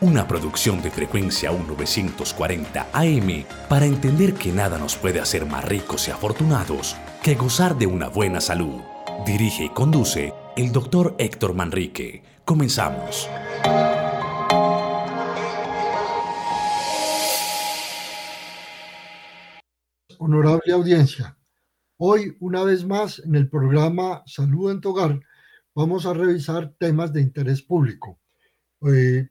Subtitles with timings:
[0.00, 6.08] una producción de frecuencia 1940 AM para entender que nada nos puede hacer más ricos
[6.08, 8.80] y afortunados que gozar de una buena salud.
[9.26, 12.22] Dirige y conduce el doctor Héctor Manrique.
[12.46, 13.28] Comenzamos.
[20.18, 21.36] Honorable audiencia,
[21.98, 25.20] hoy una vez más en el programa Salud en tu hogar
[25.74, 28.18] vamos a revisar temas de interés público.
[28.86, 29.28] Eh,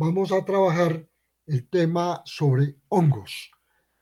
[0.00, 1.06] vamos a trabajar
[1.46, 3.50] el tema sobre hongos.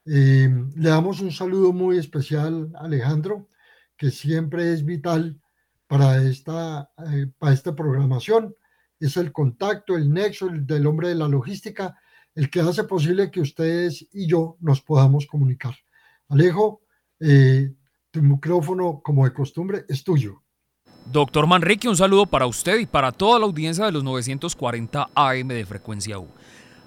[0.06, 3.48] Eh, le damos un saludo muy especial a Alejandro,
[3.96, 5.40] que siempre es vital
[5.88, 8.54] para esta, eh, para esta programación.
[9.00, 11.98] Es el contacto, el nexo el del hombre de la logística,
[12.32, 15.74] el que hace posible que ustedes y yo nos podamos comunicar.
[16.28, 16.82] Alejo,
[17.18, 17.74] eh,
[18.12, 20.44] tu micrófono, como de costumbre, es tuyo.
[21.10, 25.48] Doctor Manrique, un saludo para usted y para toda la audiencia de los 940 AM
[25.48, 26.28] de Frecuencia U.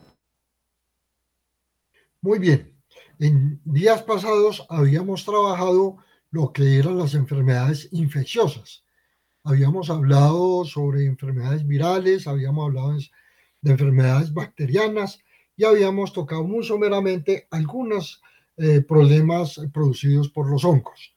[2.25, 2.73] Muy bien.
[3.19, 5.97] En días pasados habíamos trabajado
[6.31, 8.83] lo que eran las enfermedades infecciosas.
[9.43, 12.97] Habíamos hablado sobre enfermedades virales, habíamos hablado
[13.61, 15.19] de enfermedades bacterianas
[15.55, 18.23] y habíamos tocado muy someramente algunos
[18.57, 21.13] eh, problemas producidos por los hongos.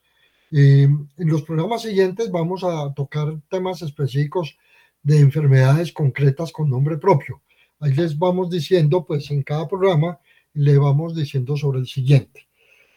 [0.52, 4.58] Eh, en los programas siguientes vamos a tocar temas específicos
[5.02, 7.41] de enfermedades concretas con nombre propio.
[7.80, 10.20] Ahí les vamos diciendo, pues en cada programa,
[10.58, 12.48] le vamos diciendo sobre el siguiente.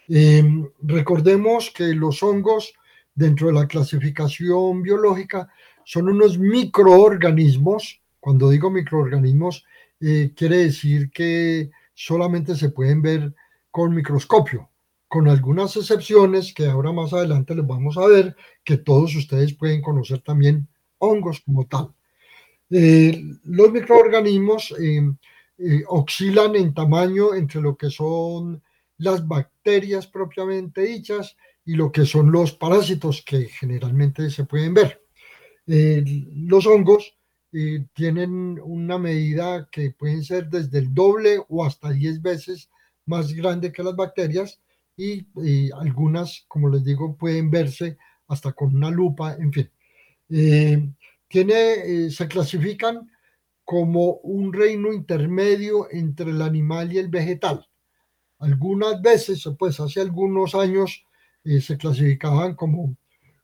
[0.09, 2.73] Em, recordemos que los hongos,
[3.13, 5.49] dentro de la clasificación biológica,
[5.85, 8.01] son unos microorganismos.
[8.19, 9.63] Cuando digo microorganismos,
[9.99, 13.33] eh, quiere decir que solamente se pueden ver
[13.69, 14.69] con microscopio,
[15.07, 19.81] con algunas excepciones que ahora más adelante les vamos a ver, que todos ustedes pueden
[19.83, 20.67] conocer también
[20.97, 21.93] hongos como tal.
[22.71, 25.15] Eh, los microorganismos em,
[25.63, 28.63] eh, oscilan en tamaño entre lo que son
[28.97, 35.03] las bacterias propiamente dichas y lo que son los parásitos que generalmente se pueden ver.
[35.67, 37.15] Eh, los hongos
[37.53, 42.71] eh, tienen una medida que pueden ser desde el doble o hasta 10 veces
[43.05, 44.59] más grande que las bacterias
[44.97, 45.27] y,
[45.73, 49.69] algunas, como les digo, pueden verse hasta con una lupa, en fin.
[51.27, 53.11] tiene, se clasifican
[53.71, 57.65] como un reino intermedio entre el animal y el vegetal.
[58.39, 61.05] Algunas veces, pues hace algunos años,
[61.45, 62.97] eh, se clasificaban como,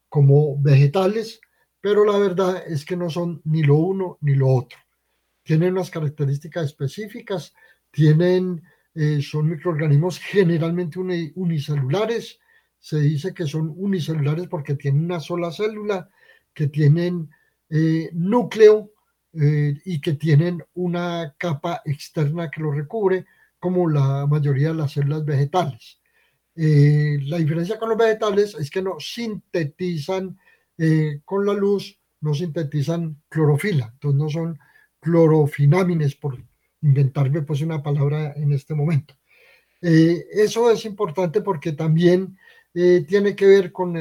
[0.09, 1.39] como vegetales,
[1.79, 4.77] pero la verdad es que no son ni lo uno ni lo otro.
[5.43, 7.53] Tienen unas características específicas,
[7.89, 8.61] tienen,
[8.95, 10.99] eh, son microorganismos generalmente
[11.35, 12.37] unicelulares.
[12.79, 16.09] Se dice que son unicelulares porque tienen una sola célula,
[16.53, 17.29] que tienen
[17.69, 18.91] eh, núcleo,
[19.33, 23.25] eh, y que tienen una capa externa que lo recubre,
[23.59, 25.99] como la mayoría de las células vegetales.
[26.55, 30.39] Eh, la diferencia con los vegetales es que no sintetizan
[30.77, 34.59] eh, con la luz, no sintetizan clorofila, entonces no son
[34.99, 36.37] clorofinámines, por
[36.81, 39.13] inventarme pues una palabra en este momento.
[39.81, 42.37] eso es importante porque también
[42.73, 43.95] tiene que ver con,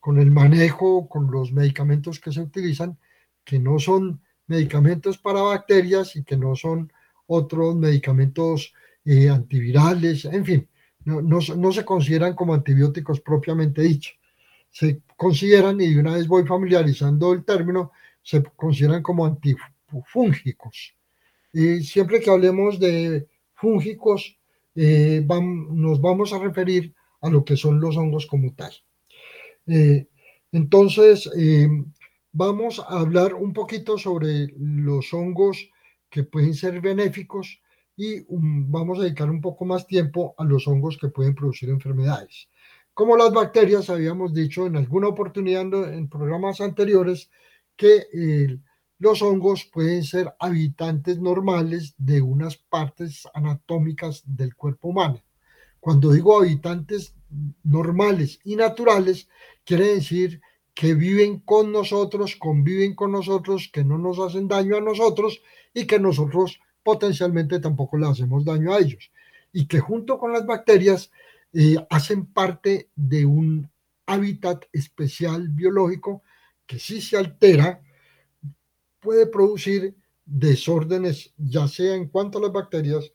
[0.00, 2.98] con el manejo, con los medicamentos que se utilizan,
[3.44, 4.22] que no son
[4.52, 6.92] medicamentos para bacterias y que no son
[7.26, 10.68] otros medicamentos eh, antivirales, en fin,
[11.04, 14.12] no, se consideran como antibióticos propiamente dicho.
[14.70, 20.94] Se consideran, y de una vez voy familiarizando el término, se consideran como antifúngicos.
[21.52, 24.38] Y siempre que hablemos de fúngicos,
[24.74, 28.72] eh, nos vamos a referir a lo que son los hongos como tal.
[29.66, 30.06] Eh,
[30.52, 31.28] entonces,
[32.32, 35.68] vamos a hablar un poquito sobre los hongos
[36.10, 37.60] que pueden ser benéficos
[37.96, 41.68] y um, vamos a dedicar un poco más tiempo a los hongos que pueden producir
[41.68, 42.48] enfermedades.
[42.94, 45.62] Como las bacterias, habíamos dicho en alguna oportunidad
[45.92, 47.30] en programas anteriores
[47.74, 48.58] que
[48.98, 55.22] los hongos pueden ser habitantes normales de unas partes anatómicas del cuerpo humano.
[55.80, 57.14] Cuando digo habitantes
[57.64, 59.28] normales y naturales,
[59.64, 60.40] quiere decir
[60.74, 65.42] que viven con nosotros, conviven con nosotros, que no nos hacen daño a nosotros
[65.74, 69.10] y que nosotros potencialmente tampoco le hacemos daño a ellos.
[69.52, 71.10] Y que junto con las bacterias
[71.52, 73.70] eh, hacen parte de un
[74.06, 76.22] hábitat especial biológico
[76.66, 77.82] que si se altera
[79.00, 79.94] puede producir
[80.24, 83.12] desórdenes, ya sea en cuanto a las bacterias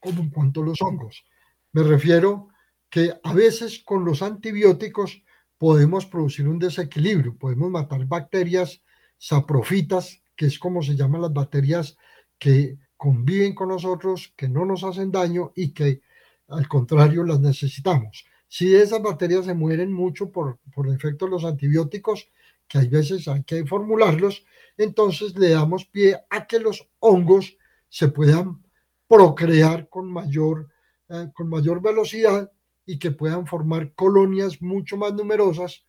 [0.00, 1.24] como en cuanto a los hongos.
[1.72, 2.48] Me refiero
[2.88, 5.23] que a veces con los antibióticos
[5.64, 8.82] podemos producir un desequilibrio, podemos matar bacterias
[9.16, 11.96] saprofitas, que es como se llaman las bacterias
[12.38, 16.02] que conviven con nosotros, que no nos hacen daño y que
[16.48, 18.26] al contrario las necesitamos.
[18.46, 22.28] Si esas bacterias se mueren mucho por, por efecto de los antibióticos,
[22.68, 24.44] que hay veces hay que formularlos,
[24.76, 27.56] entonces le damos pie a que los hongos
[27.88, 28.62] se puedan
[29.08, 30.68] procrear con mayor
[31.08, 32.52] eh, con mayor velocidad
[32.86, 35.84] y que puedan formar colonias mucho más numerosas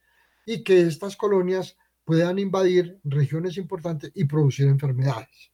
[0.46, 5.52] y que estas colonias puedan invadir regiones importantes y producir enfermedades.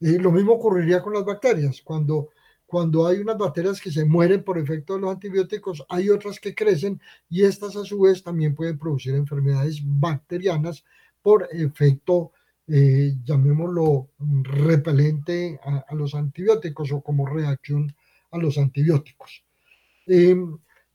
[0.00, 1.82] Lo mismo ocurriría con las bacterias.
[1.82, 2.28] Cuando,
[2.66, 6.54] cuando hay unas bacterias que se mueren por efecto de los antibióticos, hay otras que
[6.54, 10.84] crecen y estas a su vez también pueden producir enfermedades bacterianas
[11.20, 12.30] por efecto,
[12.68, 14.10] eh, llamémoslo,
[14.42, 17.92] repelente a los antibióticos o como reacción
[18.30, 19.42] a los antibióticos.
[20.06, 20.36] Eh,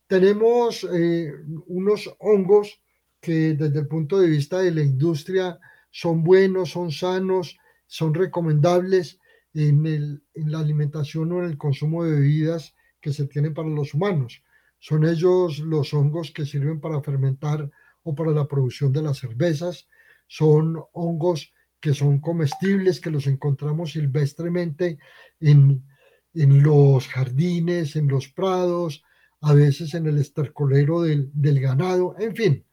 [0.08, 1.32] tenemos eh,
[1.68, 2.82] unos hongos
[3.22, 5.60] que desde el punto de vista de la industria
[5.90, 7.58] son buenos, son sanos,
[7.88, 9.20] son recomendables
[9.54, 13.70] en, el, en la alimentación o en el consumo de bebidas que se tienen para
[13.70, 14.44] los humanos.
[14.80, 17.70] Son ellos los hongos que sirven para fermentar
[18.04, 19.88] o para la producción de las cervezas.
[20.28, 24.98] Son hongos que son comestibles, que los encontramos silvestremente
[25.40, 25.86] en,
[26.34, 29.04] en los jardines, en los prados,
[29.44, 32.66] a veces en el estercolero del, ganado, en fin.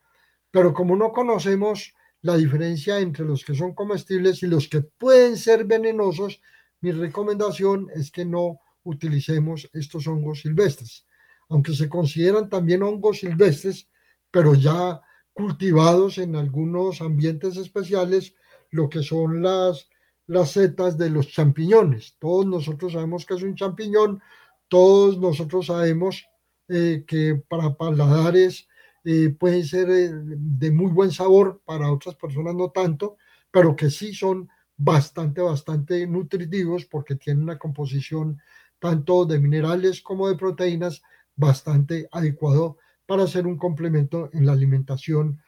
[0.51, 5.37] Pero como no conocemos la diferencia entre los que son comestibles y los que pueden
[5.37, 6.41] ser venenosos,
[6.81, 11.07] mi recomendación es que no utilicemos estos hongos silvestres,
[11.49, 13.89] aunque se consideran también hongos silvestres,
[14.31, 15.01] pero ya
[15.33, 18.35] cultivados en algunos ambientes especiales,
[18.71, 19.89] lo que son las
[20.31, 22.15] las setas de los champiñones.
[22.21, 24.23] Todos nosotros sabemos que es un champiñón,
[24.69, 26.30] todos nosotros sabemos
[26.73, 28.69] eh, que para paladares
[29.05, 33.17] eh, pueden ser eh, de muy buen sabor, para otras personas no tanto,
[33.51, 38.41] pero que sí son bastante, bastante nutritivos porque tienen una composición
[38.79, 41.03] tanto de minerales como de proteínas
[41.35, 45.43] bastante adecuado para ser un complemento en la alimentación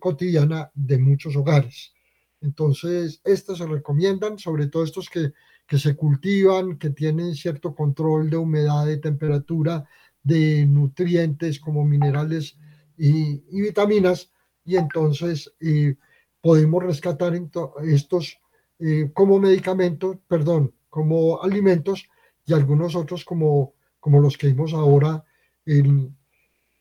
[0.00, 1.92] cotidiana de muchos hogares.
[2.40, 5.32] Entonces, estas se recomiendan, sobre todo estos que,
[5.78, 9.88] se cultivan, que tienen cierto control de humedad, de temperatura,
[10.26, 12.56] de nutrientes como minerales
[12.98, 14.32] y, vitaminas,
[14.64, 15.94] y entonces eh,
[16.40, 17.32] podemos rescatar
[17.84, 18.36] estos
[18.80, 22.08] eh, como medicamentos, perdón, como alimentos
[22.44, 25.24] y algunos otros como, como los que vimos ahora
[25.64, 26.16] en,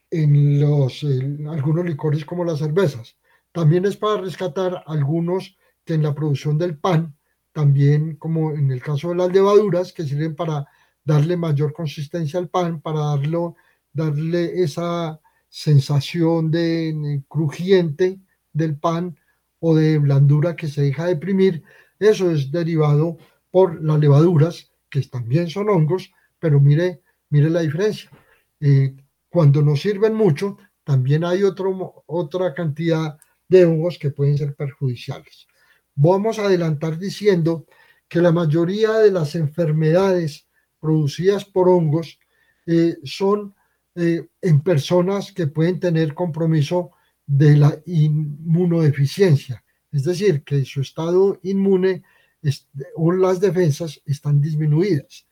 [0.09, 3.15] en los, en algunos licores como las cervezas.
[3.51, 7.15] También es para rescatar algunos que en la producción del pan,
[7.51, 10.65] también como en el caso de las levaduras, que sirven para
[11.05, 13.55] darle mayor consistencia al pan, para darlo,
[13.93, 18.19] darle esa sensación de crujiente
[18.51, 19.15] del pan
[19.59, 21.63] o de blandura que se deja deprimir,
[21.99, 23.17] eso es derivado
[23.51, 28.09] por las levaduras, que también son hongos, pero mire, mire la diferencia.
[28.59, 28.95] Eh,
[29.29, 35.47] cuando nos sirven mucho, también hay otro, otra cantidad de hongos que pueden ser perjudiciales.
[35.95, 37.65] Vamos a adelantar diciendo
[38.07, 40.47] que la mayoría de las enfermedades
[40.79, 42.19] producidas por hongos
[42.65, 43.53] eh, son
[43.95, 46.91] eh, en personas que pueden tener compromiso
[47.25, 52.03] de la inmunodeficiencia, es decir, que su estado inmune
[52.95, 55.25] o las defensas están disminuidas.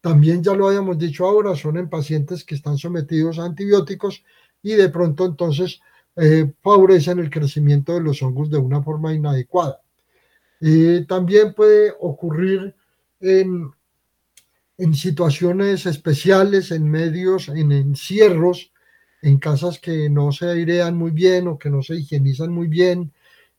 [0.00, 4.24] También ya lo habíamos dicho ahora, son en pacientes que están sometidos a antibióticos
[4.62, 5.80] y de pronto entonces
[6.16, 9.80] eh, favorecen el crecimiento de los hongos de una forma inadecuada.
[11.06, 12.74] también puede ocurrir
[13.20, 13.70] en,
[14.78, 18.72] en situaciones especiales, en medios, en encierros,
[19.22, 23.12] en casas que no se airean muy bien o que no se higienizan muy bien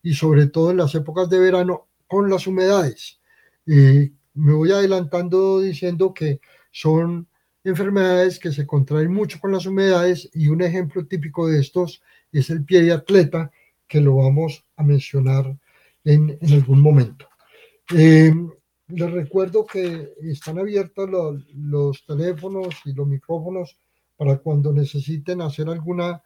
[0.03, 3.19] y sobre todo en las épocas de verano con las humedades.
[3.65, 6.39] Eh, me voy adelantando diciendo que
[6.71, 7.27] son
[7.63, 12.49] enfermedades que se contraen mucho con las humedades y un ejemplo típico de estos es
[12.49, 13.51] el pie de atleta,
[13.87, 15.57] que lo vamos a mencionar
[16.03, 17.27] en, algún momento.
[17.95, 18.33] Eh,
[18.87, 21.09] les recuerdo que están abiertos
[21.53, 23.77] los, teléfonos y los micrófonos
[24.15, 26.21] para cuando necesiten hacer alguna,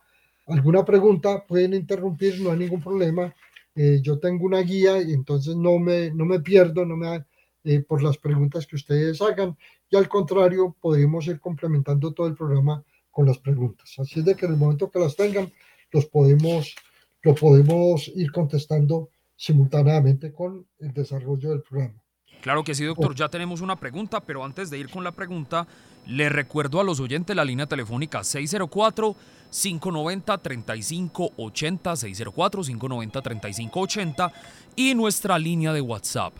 [0.47, 3.33] alguna pregunta, pueden interrumpir, no hay ningún problema.
[3.75, 7.25] Eh, yo tengo una guía y entonces no me, no me pierdo no me,
[7.63, 9.57] eh, por las preguntas que ustedes hagan
[9.89, 13.93] y al contrario, podemos ir complementando todo el programa con las preguntas.
[13.97, 15.51] Así es de que en el momento que las tengan,
[15.91, 16.75] los podemos,
[17.23, 22.01] lo podemos ir contestando simultáneamente con el desarrollo del programa.
[22.41, 23.15] Claro que sí, doctor.
[23.15, 25.65] Ya tenemos una pregunta, pero antes de ir con la pregunta,
[26.07, 29.15] le recuerdo a los oyentes la línea telefónica 604
[29.51, 34.31] 590 3580 604 590 3580
[34.75, 36.33] y nuestra línea de WhatsApp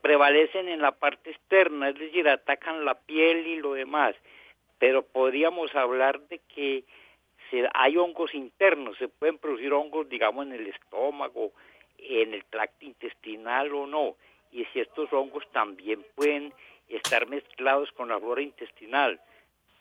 [0.00, 4.16] prevalecen en la parte externa, es decir, atacan la piel y lo demás,
[4.78, 6.85] pero podríamos hablar de que
[7.73, 11.52] hay hongos internos, se pueden producir hongos, digamos, en el estómago,
[11.99, 14.16] en el tracto intestinal o no,
[14.50, 16.52] y si estos hongos también pueden
[16.88, 19.21] estar mezclados con la flora intestinal.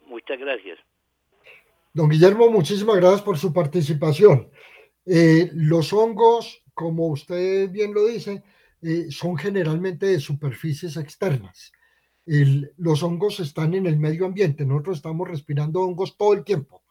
[0.05, 0.79] Muchas gracias.
[1.93, 4.50] Don Guillermo, muchísimas gracias por su participación.
[5.05, 8.43] Eh, los hongos, como usted bien lo dice,
[8.81, 11.71] eh, son generalmente de superficies externas.
[12.25, 16.83] Los hongos están en el medio ambiente, nosotros estamos respirando hongos todo el tiempo,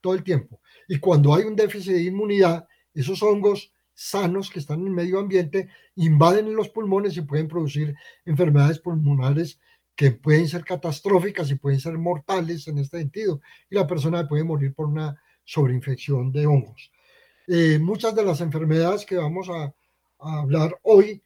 [0.00, 0.60] todo el tiempo.
[0.88, 5.18] Y cuando hay un déficit de inmunidad, esos hongos sanos que están en el medio
[5.18, 9.58] ambiente invaden los pulmones y pueden producir enfermedades pulmonares
[9.96, 14.44] que pueden ser catastróficas y pueden ser mortales en este sentido, y la persona puede
[14.44, 16.90] morir por una sobreinfección de hongos.
[17.46, 19.72] Eh, muchas de las enfermedades que vamos a,
[20.26, 21.22] hablar hoy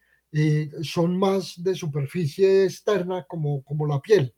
[0.82, 4.34] son más de superficie externa como, como la piel,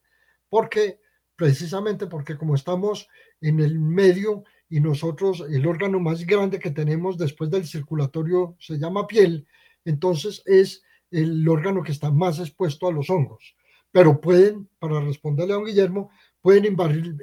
[0.48, 1.00] porque
[1.36, 3.08] precisamente porque como estamos
[3.40, 8.78] en el medio y nosotros el órgano más grande que tenemos después del circulatorio se
[8.78, 9.46] llama piel,
[9.84, 13.56] entonces es el órgano que está más expuesto a los hongos.
[13.90, 16.76] Pero pueden, para responderle a don Guillermo, pueden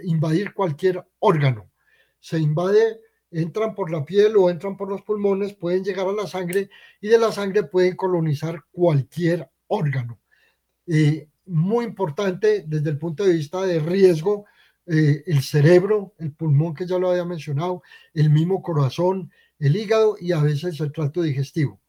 [0.03, 1.71] invadir, cualquier órgano.
[2.19, 3.00] Se invade,
[3.31, 6.69] entran por la piel o entran por los pulmones, pueden llegar a la sangre
[7.01, 10.19] y de la sangre pueden colonizar cualquier órgano.
[10.88, 14.46] Eh, muy importante desde el punto de vista de riesgo,
[14.86, 20.15] eh, el cerebro, el pulmón que ya lo había mencionado, el mismo corazón, el hígado
[20.19, 21.79] y a veces el tracto digestivo.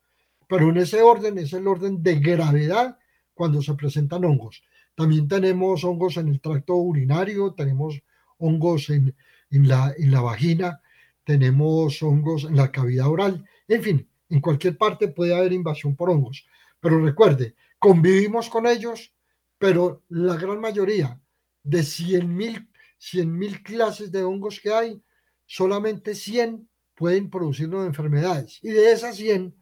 [0.48, 2.98] Pero en ese orden es el orden de gravedad
[3.34, 4.62] cuando se presentan hongos.
[4.94, 8.02] También tenemos hongos en el tracto urinario, tenemos
[8.38, 9.14] hongos en,
[9.50, 10.80] la, en la vagina,
[11.28, 16.08] tenemos hongos en la cavidad oral, en fin, en cualquier parte puede haber invasión por
[16.08, 16.46] hongos.
[16.80, 19.14] Pero recuerde, convivimos con ellos,
[19.58, 21.20] pero la gran mayoría
[21.62, 25.02] de 100 mil clases de hongos que hay,
[25.44, 28.58] solamente 100 pueden producirnos enfermedades.
[28.62, 29.54] Y de esas 100,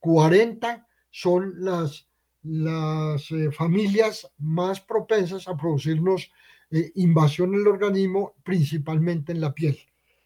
[0.00, 2.06] 40 son las
[2.42, 6.30] las eh, familias más propensas a producirnos
[6.70, 9.78] eh, invasión en el organismo, principalmente en la piel.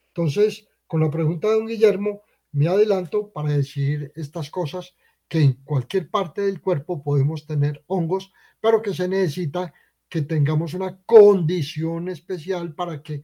[0.09, 4.95] Entonces, con la pregunta de don Guillermo, me adelanto para decir estas cosas
[5.29, 9.73] que en cualquier parte del cuerpo podemos tener hongos, pero que se necesita
[10.09, 13.23] que tengamos una condición especial para que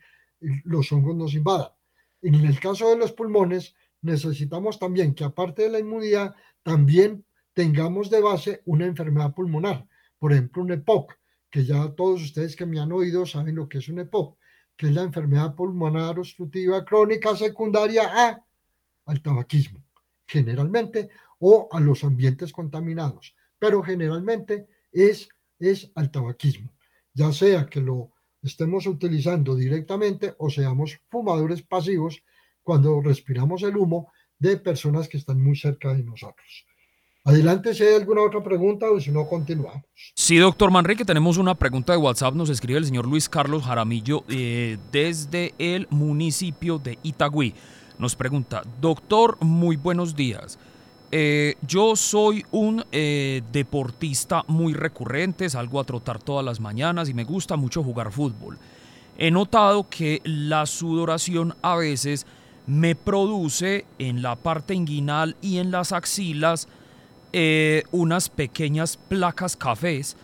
[0.64, 1.70] los hongos nos invadan.
[2.20, 8.10] En el caso de los pulmones, necesitamos también que aparte de la inmunidad, también tengamos
[8.10, 11.14] de base una enfermedad pulmonar, por ejemplo un EPOC,
[11.50, 14.36] que ya todos ustedes que me han oído saben lo que es un EPOC,
[14.76, 18.44] que es la enfermedad pulmonar obstructiva crónica secundaria a
[19.06, 19.84] al tabaquismo,
[20.26, 25.28] generalmente, o a los ambientes contaminados, pero generalmente es,
[25.58, 26.72] es al tabaquismo,
[27.12, 28.12] ya sea que lo
[28.42, 32.22] estemos utilizando directamente o seamos fumadores pasivos,
[32.62, 36.66] cuando respiramos el humo, de personas que están muy cerca de nosotros.
[37.26, 39.82] Adelante si hay alguna otra pregunta o si no continuamos.
[40.14, 42.34] Sí, doctor Manrique, tenemos una pregunta de WhatsApp.
[42.34, 47.54] Nos escribe el señor Luis Carlos Jaramillo eh, desde el municipio de Itagüí.
[47.98, 50.58] Nos pregunta, doctor, muy buenos días.
[51.12, 57.14] Eh, yo soy un eh, deportista muy recurrente, salgo a trotar todas las mañanas y
[57.14, 58.58] me gusta mucho jugar fútbol.
[59.16, 62.26] He notado que la sudoración a veces
[62.66, 66.68] me produce en la parte inguinal y en las axilas
[67.36, 70.16] eh, unas pequeñas placas cafés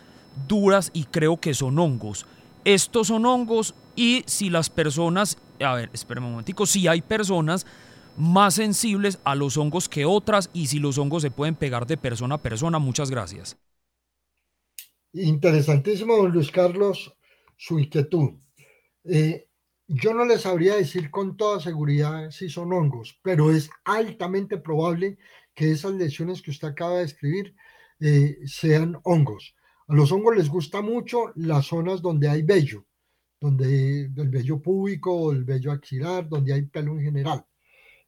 [0.46, 2.24] duras y creo que son hongos.
[2.64, 7.66] Estos son hongos y si las personas, a ver, espérame un momentico, si hay personas
[8.16, 11.96] más sensibles a los hongos que otras y si los hongos se pueden pegar de
[11.96, 12.78] persona a persona.
[12.78, 13.56] Muchas gracias.
[15.12, 17.12] Interesantísimo, don Luis Carlos,
[17.56, 18.34] su inquietud.
[19.02, 19.48] Eh,
[19.88, 25.18] yo no les sabría decir con toda seguridad si son hongos, pero es altamente probable
[25.54, 27.54] que esas lesiones que usted acaba de escribir
[28.00, 29.54] eh, sean hongos.
[29.88, 32.86] A los hongos les gusta mucho las zonas donde hay vello,
[33.40, 37.44] donde el vello púbico el vello axilar, donde hay pelo en general.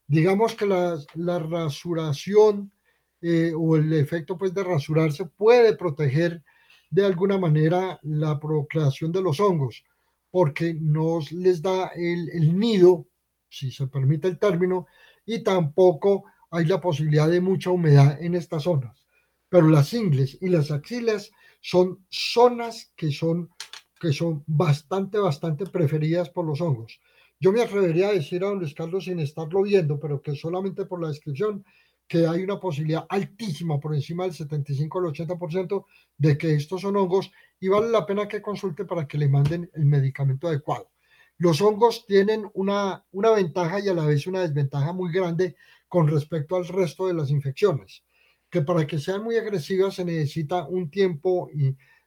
[0.07, 2.73] Digamos que la, la rasuración
[3.21, 6.43] eh, o el efecto pues, de rasurarse puede proteger
[6.91, 9.85] de alguna manera la procreación de los hongos,
[10.31, 13.07] porque nos les da el, el nido,
[13.49, 14.87] si se permite el término,
[15.25, 19.05] y tampoco hay la posibilidad de mucha humedad en estas zonas.
[19.49, 21.33] Pero las ingles y las axilas
[21.63, 23.51] son zonas que son,
[23.99, 27.01] que son bastante, bastante preferidas por los hongos.
[27.41, 30.85] Yo me atrevería a decir a don Luis Carlos sin estarlo viendo, pero que solamente
[30.85, 31.65] por la descripción,
[32.07, 35.87] que hay una posibilidad altísima, por encima del 75 al 80%,
[36.19, 39.71] de que estos son hongos y vale la pena que consulte para que le manden
[39.73, 40.91] el medicamento adecuado.
[41.39, 45.57] Los hongos tienen una, una ventaja y a la vez una desventaja muy grande
[45.93, 48.03] con respecto al resto de las infecciones,
[48.49, 51.51] que para que sean muy agresivas se necesita un tiempo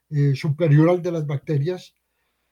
[0.09, 1.93] eh, superior al de las bacterias.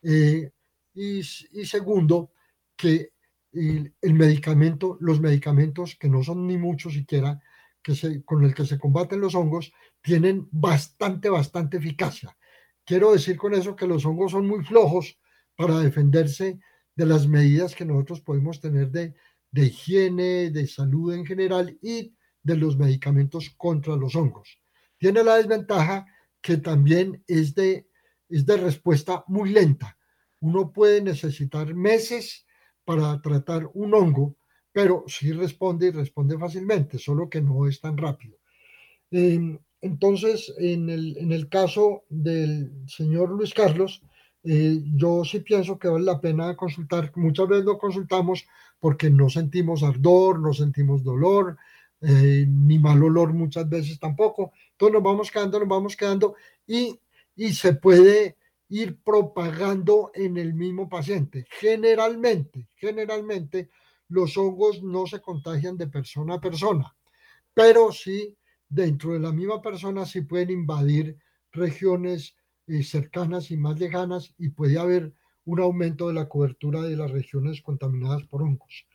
[0.04, 0.52] Eh,
[0.94, 2.34] y, segundo,
[2.76, 3.14] que
[3.52, 7.42] el, medicamento, los medicamentos, que no son ni muchos siquiera,
[7.82, 12.38] que se, con el que se combaten los hongos, tienen bastante, bastante eficacia.
[12.86, 15.18] Quiero decir con eso que los hongos son muy flojos
[15.56, 16.60] para defenderse
[16.96, 19.16] de las medidas que nosotros podemos tener de
[19.54, 24.60] de higiene, de salud en general y de los medicamentos contra los hongos.
[24.98, 26.06] Tiene la desventaja
[26.42, 27.88] que también es de,
[28.30, 29.98] es de respuesta muy lenta.
[30.42, 32.46] Uno puede necesitar meses
[32.84, 34.36] para tratar un hongo,
[34.72, 38.38] pero sí responde y responde fácilmente, solo que no es tan rápido.
[39.12, 44.02] Em, entonces, en el, en el caso del señor Luis Carlos,
[44.44, 47.12] eh, yo sí pienso que vale la pena consultar.
[47.16, 48.46] Muchas veces lo consultamos
[48.80, 51.58] porque no sentimos ardor, no sentimos dolor,
[52.02, 54.52] eh, ni mal olor muchas veces tampoco.
[54.72, 56.36] Entonces nos vamos quedando, nos vamos quedando
[56.68, 57.00] y,
[57.36, 58.38] y se puede
[58.70, 61.46] ir propagando en el mismo paciente.
[61.50, 63.70] Generalmente, generalmente
[64.10, 66.94] los hongos no se contagian de persona a persona,
[67.54, 68.36] pero sí
[68.68, 71.18] dentro de la misma persona sí pueden invadir
[71.52, 72.36] regiones
[72.68, 75.14] eh, cercanas y más lejanas y puede haber
[75.46, 78.86] un aumento de la cobertura de las regiones contaminadas por hongos.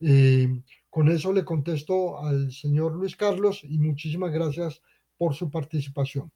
[0.00, 4.82] Eh, con eso le contesto al señor Luis Carlos y muchísimas gracias
[5.16, 6.30] por su participación.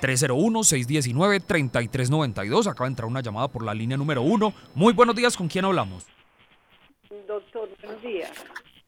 [0.00, 2.66] 301-619-3392.
[2.66, 4.54] Acaba de entrar una llamada por la línea número 1.
[4.74, 6.06] Muy buenos días, ¿con quién hablamos?
[7.26, 8.30] Doctor, buenos días.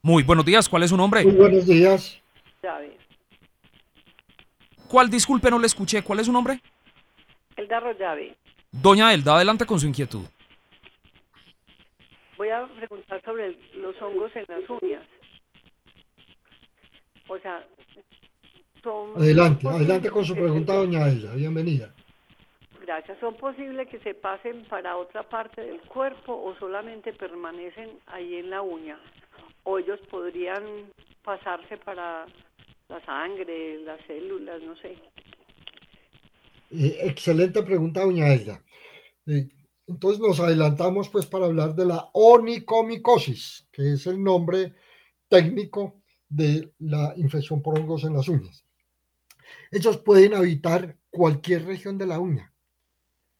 [0.01, 1.23] Muy buenos días, ¿cuál es su nombre?
[1.23, 2.19] Muy buenos días.
[4.87, 6.59] ¿Cuál, disculpe, no le escuché, cuál es su nombre?
[7.55, 8.35] Elda Rollave.
[8.71, 10.25] Doña Elda, adelante con su inquietud
[12.41, 15.05] voy a preguntar sobre los hongos en las uñas.
[17.27, 17.63] O sea,
[18.81, 19.11] son...
[19.15, 21.35] Adelante, adelante con su pregunta, doña Elda.
[21.35, 21.93] Bienvenida.
[22.81, 23.19] Gracias.
[23.19, 28.49] ¿Son posibles que se pasen para otra parte del cuerpo o solamente permanecen ahí en
[28.49, 28.97] la uña?
[29.63, 30.91] ¿O ellos podrían
[31.23, 32.25] pasarse para
[32.89, 34.97] la sangre, las células, no sé?
[36.71, 38.63] Eh, excelente pregunta, doña Elda.
[39.27, 39.49] Eh,
[39.87, 44.73] entonces nos adelantamos pues para hablar de la onicomicosis, que es el nombre
[45.27, 48.65] técnico de la infección por hongos en las uñas.
[49.69, 52.53] Ellos pueden habitar cualquier región de la uña.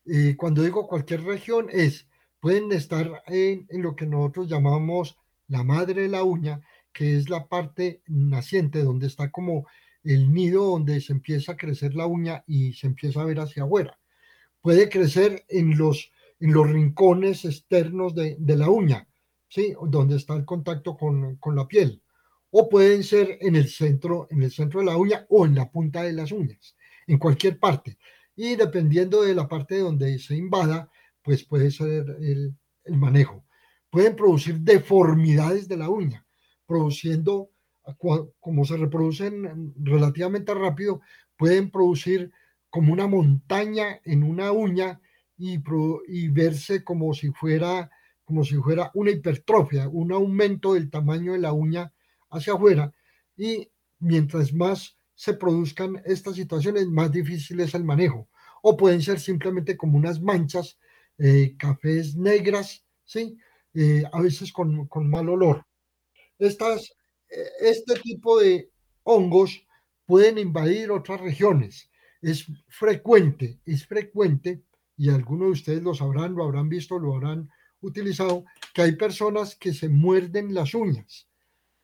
[0.04, 2.08] Y cuando digo cualquier región es,
[2.40, 5.18] pueden estar en lo que nosotros llamamos
[5.52, 6.62] la madre de la uña,
[6.94, 9.68] que es la parte naciente, donde está como
[10.04, 13.64] el nido donde se empieza a crecer la uña y se empieza a ver hacia
[13.64, 14.00] afuera.
[14.62, 16.10] Puede crecer en los,
[16.40, 19.08] en los rincones externos de, de la uña,
[19.50, 19.76] ¿sí?
[19.88, 22.02] donde está el contacto con, con, la piel.
[22.50, 25.70] O pueden ser en el, centro, en el centro de la uña o en la
[25.70, 27.98] punta de las uñas, en cualquier parte.
[28.38, 30.90] Y dependiendo de la parte donde se invada,
[31.22, 33.44] pues puede ser el, el manejo.
[33.92, 36.26] Pueden producir deformidades de la uña,
[36.66, 37.52] produciendo
[38.40, 41.02] como se reproducen relativamente rápido,
[41.38, 42.32] pueden producir
[42.70, 45.02] como una montaña en una uña
[45.38, 45.60] y,
[46.08, 47.90] y, verse como si fuera
[48.24, 51.92] como si fuera una hipertrofia, un aumento del tamaño de la uña
[52.30, 52.94] hacia afuera
[53.36, 58.30] y mientras más se produzcan estas situaciones, más difícil es el manejo.
[58.62, 60.80] O pueden ser simplemente como unas manchas,
[61.18, 63.38] eh, cafés negras, ¿sí?
[63.74, 65.66] Eh, a veces con, mal olor.
[66.38, 66.94] Estas
[67.62, 68.70] este tipo de
[69.04, 69.66] hongos
[70.06, 71.90] pueden invadir otras regiones.
[72.22, 74.64] Es frecuente, es frecuente,
[74.98, 79.56] y algunos de ustedes lo sabrán, lo habrán visto, lo habrán utilizado, que hay personas
[79.56, 81.28] que se muerden las uñas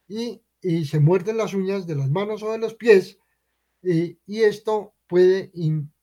[0.08, 0.42] y,
[0.86, 3.18] se muerden las uñas de las manos o de los pies
[3.82, 5.52] y esto puede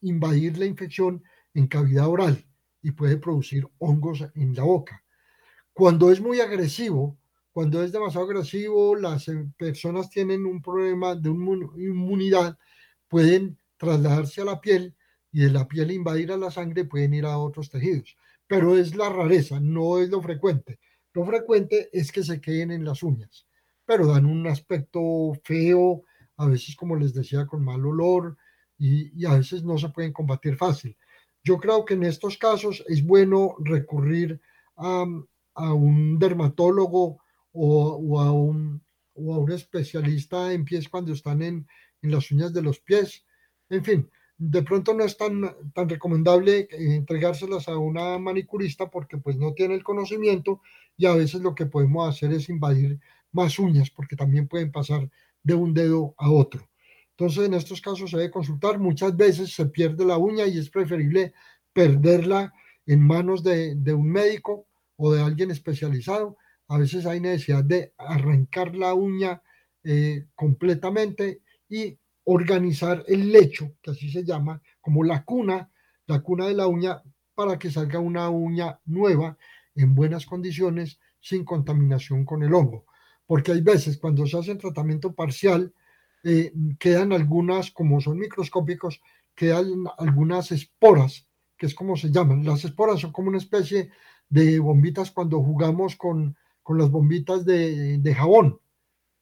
[0.00, 2.46] invadir la infección en cavidad oral
[2.82, 5.03] y puede producir hongos en la boca.
[5.74, 7.18] Cuando es muy agresivo,
[7.50, 12.56] cuando es demasiado agresivo, las eh, personas tienen un problema de inmunidad,
[13.08, 14.94] pueden trasladarse a la piel
[15.32, 18.16] y de la piel invadir a la sangre, pueden ir a otros tejidos.
[18.46, 20.78] Pero es la rareza, no es lo frecuente.
[21.12, 23.48] Lo frecuente es que se queden en las uñas,
[23.84, 26.04] pero dan un aspecto feo,
[26.37, 28.37] a veces, como les decía, con mal olor
[28.78, 30.96] y, y a veces no se pueden combatir fácil.
[31.42, 34.40] Yo creo que en estos casos es bueno recurrir
[34.76, 35.04] a,
[35.54, 37.18] a un dermatólogo
[37.52, 38.82] o, a un,
[39.14, 41.66] o, a un, especialista en pies cuando están en,
[42.02, 43.24] en, las uñas de los pies.
[43.70, 49.36] En fin, de pronto no es tan, tan recomendable entregárselas a una manicurista porque pues
[49.36, 50.60] no tiene el conocimiento
[50.96, 52.98] y a veces lo que podemos hacer es invadir
[53.32, 55.08] más uñas porque también pueden pasar
[55.42, 56.68] de un dedo a otro.
[57.10, 60.68] Entonces en estos casos se debe consultar, muchas veces se pierde la uña y es
[60.68, 61.32] preferible
[61.72, 62.52] perderla
[62.86, 66.37] en manos de, de un médico o de alguien especializado
[66.68, 69.42] a veces hay necesidad de arrancar la uña
[69.83, 75.70] eh, completamente y organizar el lecho, que así se llama, como la cuna,
[76.07, 77.02] la cuna de la uña,
[77.35, 79.37] para que salga una uña nueva
[79.74, 82.87] en buenas condiciones, sin contaminación con el hongo.
[83.26, 85.72] Porque hay veces cuando se hace tratamiento parcial,
[86.22, 89.00] eh, quedan algunas, como son microscópicos,
[89.35, 91.26] quedan algunas esporas,
[91.59, 92.44] que es como se llaman.
[92.44, 93.90] Las esporas son como una especie
[94.28, 98.58] de bombitas cuando jugamos con, con las bombitas de, jabón,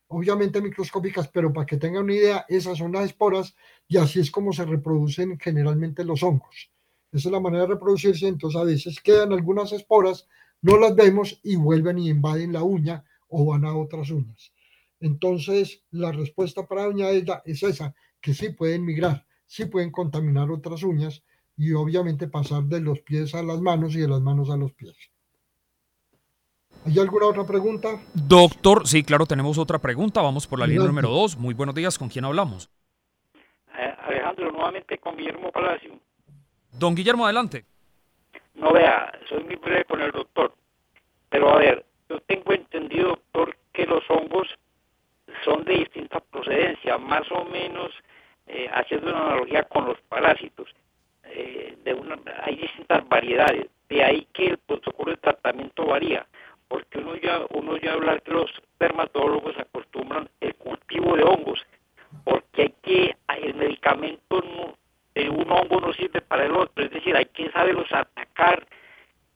[0.06, 3.54] obviamente microscópicas, pero para que tengan una idea, esas son las esporas
[3.88, 6.70] y así es como se reproducen generalmente los hongos.
[7.10, 10.28] Esa es la manera de reproducirse, entonces a veces quedan algunas esporas,
[10.62, 14.52] no las vemos y vuelven y invaden la uña o van a otras uñas.
[15.00, 20.48] Entonces, la respuesta para la uña es esa, que sí pueden migrar, sí pueden contaminar
[20.50, 21.24] otras uñas
[21.56, 24.72] y obviamente pasar de los pies a las manos y de las manos a los
[24.72, 24.96] pies.
[26.84, 28.00] ¿Hay alguna otra pregunta?
[28.12, 30.20] Doctor, sí, claro, tenemos otra pregunta.
[30.20, 31.36] Vamos por la línea número dos.
[31.36, 32.68] Muy buenos días, ¿con quién hablamos?
[33.78, 36.00] Eh, Alejandro, nuevamente con Guillermo Palacio.
[36.72, 37.64] Don Guillermo, adelante.
[38.54, 40.54] No vea, soy muy breve con el doctor.
[41.28, 44.48] Pero a ver, yo tengo entendido, doctor, que los hongos
[45.44, 47.90] son de distinta procedencia, más o menos
[48.46, 50.68] eh, haciendo una analogía con los parásitos.
[51.24, 56.26] Eh, de una, hay distintas variedades, de ahí que el protocolo de tratamiento varía
[56.72, 61.60] porque uno ya, uno ya habla que los dermatólogos acostumbran el cultivo de hongos,
[62.24, 64.42] porque hay que, el medicamento
[65.14, 68.66] de un hongo no sirve para el otro, es decir, hay que saberlos atacar,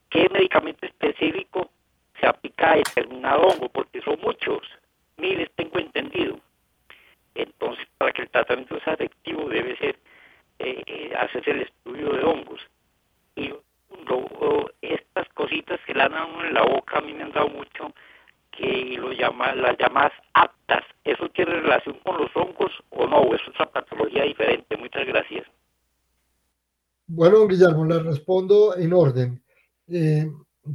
[0.09, 1.69] qué medicamento específico
[2.19, 4.63] se aplica a determinado hongo, porque son muchos,
[5.17, 6.39] miles tengo entendido.
[7.35, 9.99] Entonces, para que el tratamiento sea efectivo debe ser
[10.59, 12.61] eh, hacerse el estudio de hongos.
[13.35, 13.53] Y
[14.81, 17.93] estas cositas que le han dado en la boca a mí me han dado mucho
[18.51, 20.83] que lo llama, las llamadas aptas.
[21.03, 23.33] ¿Eso tiene relación con los hongos o no?
[23.35, 24.75] ¿Es otra patología diferente?
[24.77, 25.45] Muchas gracias.
[27.05, 29.41] Bueno, Guillermo, le respondo en orden.
[29.87, 30.29] Eh,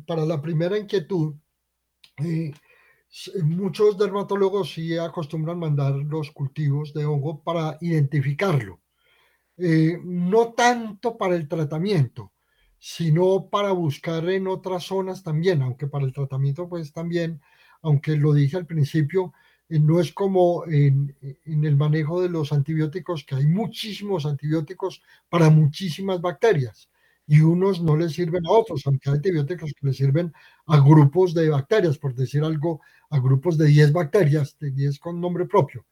[0.06, 1.34] para la primera inquietud,
[2.24, 2.52] eh,
[3.42, 8.81] muchos dermatólogos sí acostumbran mandar los cultivos de hongo para identificarlo.
[9.58, 12.32] Eh, no tanto para el tratamiento,
[12.78, 17.40] sino para buscar en otras zonas también, aunque para el tratamiento pues también,
[17.82, 19.32] aunque lo dije al principio,
[19.68, 25.50] eh, no es como en, el manejo de los antibióticos, que hay muchísimos antibióticos para
[25.50, 26.88] muchísimas bacterias
[27.26, 30.32] y unos no les sirven a otros, aunque hay antibióticos que le sirven
[30.66, 35.20] a grupos de bacterias, por decir algo, a grupos de 10 bacterias, de 10 con
[35.20, 35.86] nombre propio.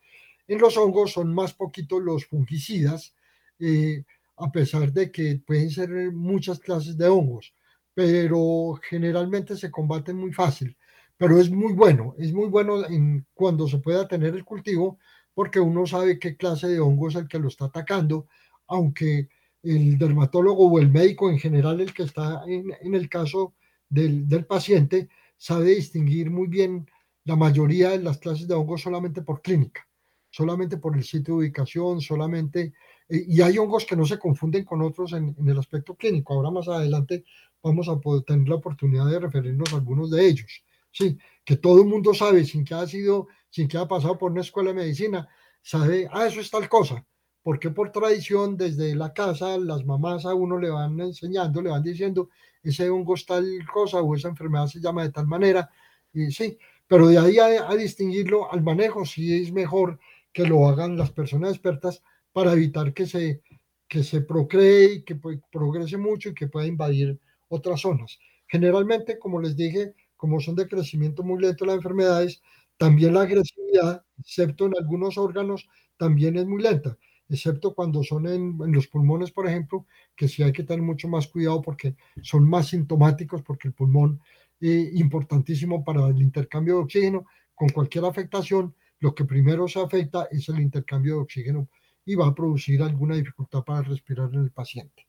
[0.48, 3.14] En los hongos son más poquitos los fungicidas,
[3.60, 4.04] eh,
[4.36, 7.54] a pesar de que pueden ser muchas clases de hongos,
[7.94, 10.76] pero generalmente se combaten muy fácil.
[11.16, 14.98] Pero es muy bueno, es muy bueno en, cuando se pueda tener el cultivo,
[15.34, 18.26] porque uno sabe qué clase de hongo es el que lo está atacando,
[18.66, 19.28] aunque
[19.62, 23.54] el dermatólogo o el médico en general, el que está en, el caso
[23.88, 26.86] del, paciente, sabe distinguir muy bien
[27.24, 29.86] la mayoría de las clases de hongos solamente por clínica,
[30.30, 32.72] solamente por el sitio de ubicación, solamente, eh,
[33.10, 36.34] y hay hongos que no se confunden con otros en, el aspecto clínico.
[36.34, 37.24] Ahora más adelante
[37.62, 40.62] vamos a poder tener la oportunidad de referirnos a algunos de ellos.
[40.92, 44.32] Sí, que todo el mundo sabe, sin que haya sido, sin que haya pasado por
[44.32, 45.28] una escuela de medicina,
[45.62, 47.04] sabe, ah, eso es tal cosa
[47.42, 51.82] porque por tradición desde la casa las mamás a uno le van enseñando, le van
[51.82, 52.28] diciendo,
[52.62, 55.70] ese hongo es tal cosa o esa enfermedad se llama de tal manera,
[56.12, 59.98] y sí, pero de ahí a, a distinguirlo al manejo sí es mejor
[60.32, 63.42] que lo hagan las personas expertas para evitar que se,
[63.88, 65.18] que se procree y que
[65.50, 68.18] progrese mucho y que pueda invadir otras zonas.
[68.46, 72.42] Generalmente, como les dije, como son de crecimiento muy lento las enfermedades,
[72.76, 76.96] también la agresividad, excepto en algunos órganos, también es muy lenta
[77.30, 81.28] excepto cuando son en, los pulmones, por ejemplo, que sí hay que tener mucho más
[81.28, 84.20] cuidado porque son más sintomáticos, porque el pulmón
[84.60, 87.26] es eh, importantísimo para el intercambio de oxígeno.
[87.54, 91.68] Con cualquier afectación, lo que primero se afecta es el intercambio de oxígeno
[92.04, 95.06] y va a producir alguna dificultad para respirar en el paciente.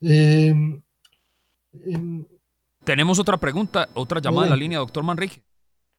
[0.00, 0.54] Eh,
[1.84, 2.28] en,
[2.84, 5.42] Tenemos otra pregunta, otra llamada en la línea, doctor Manrique.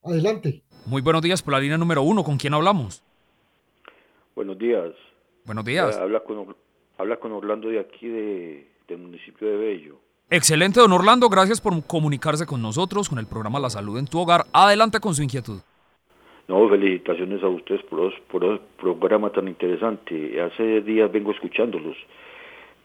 [0.04, 0.64] Adelante.
[0.86, 2.24] Muy buenos días por la línea número uno.
[2.24, 3.04] ¿Con quién hablamos?
[4.36, 4.94] Buenos días.
[5.46, 5.96] Buenos días.
[5.96, 6.56] Eh, habla, con,
[6.98, 10.00] habla con Orlando de aquí, de, del municipio de Bello.
[10.30, 11.30] Excelente, don Orlando.
[11.30, 14.46] Gracias por comunicarse con nosotros, con el programa La Salud en tu Hogar.
[14.54, 15.60] Adelante con su inquietud.
[16.48, 20.42] No, felicitaciones a ustedes por, por el programa tan interesante.
[20.42, 21.98] Hace días vengo escuchándolos.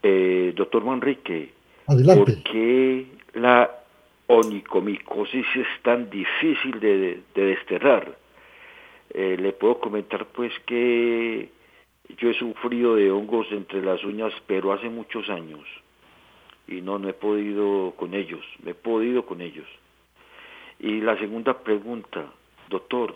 [0.01, 1.51] Eh, doctor Manrique,
[1.87, 2.33] Adelante.
[2.33, 3.71] ¿por qué la
[4.27, 8.17] onicomicosis es tan difícil de, de desterrar?
[9.13, 11.49] Eh, le puedo comentar pues que
[12.17, 15.61] yo he sufrido de hongos entre las uñas, pero hace muchos años.
[16.67, 19.67] Y no, no he podido con ellos, me he podido con ellos.
[20.79, 22.25] Y la segunda pregunta,
[22.69, 23.15] doctor,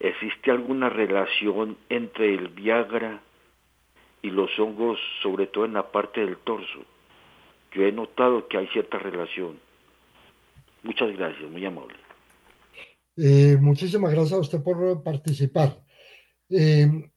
[0.00, 3.22] ¿existe alguna relación entre el Viagra
[4.22, 6.84] y los hongos, sobre todo en la parte del torso?
[7.72, 9.58] Yo he notado que hay cierta relación.
[10.82, 11.96] Muchas gracias, muy amable.
[13.16, 15.82] Eh, muchísimas gracias a usted por participar.
[16.50, 17.10] Eh,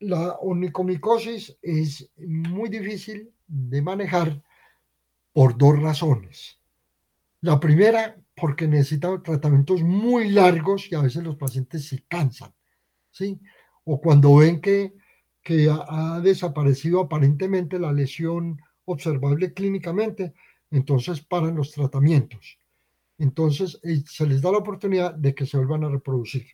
[0.00, 4.42] la onicomicosis es muy difícil de manejar
[5.32, 6.57] por dos razones.
[7.40, 12.52] La primera, porque necesita tratamientos muy largos y a veces los pacientes se cansan,
[13.10, 13.40] ¿sí?
[13.84, 14.94] O cuando ven que,
[15.70, 20.34] ha desaparecido aparentemente la lesión observable clínicamente,
[20.70, 22.58] entonces paran los tratamientos.
[23.16, 26.44] Entonces eh, se les da la oportunidad de que se vuelvan a reproducir.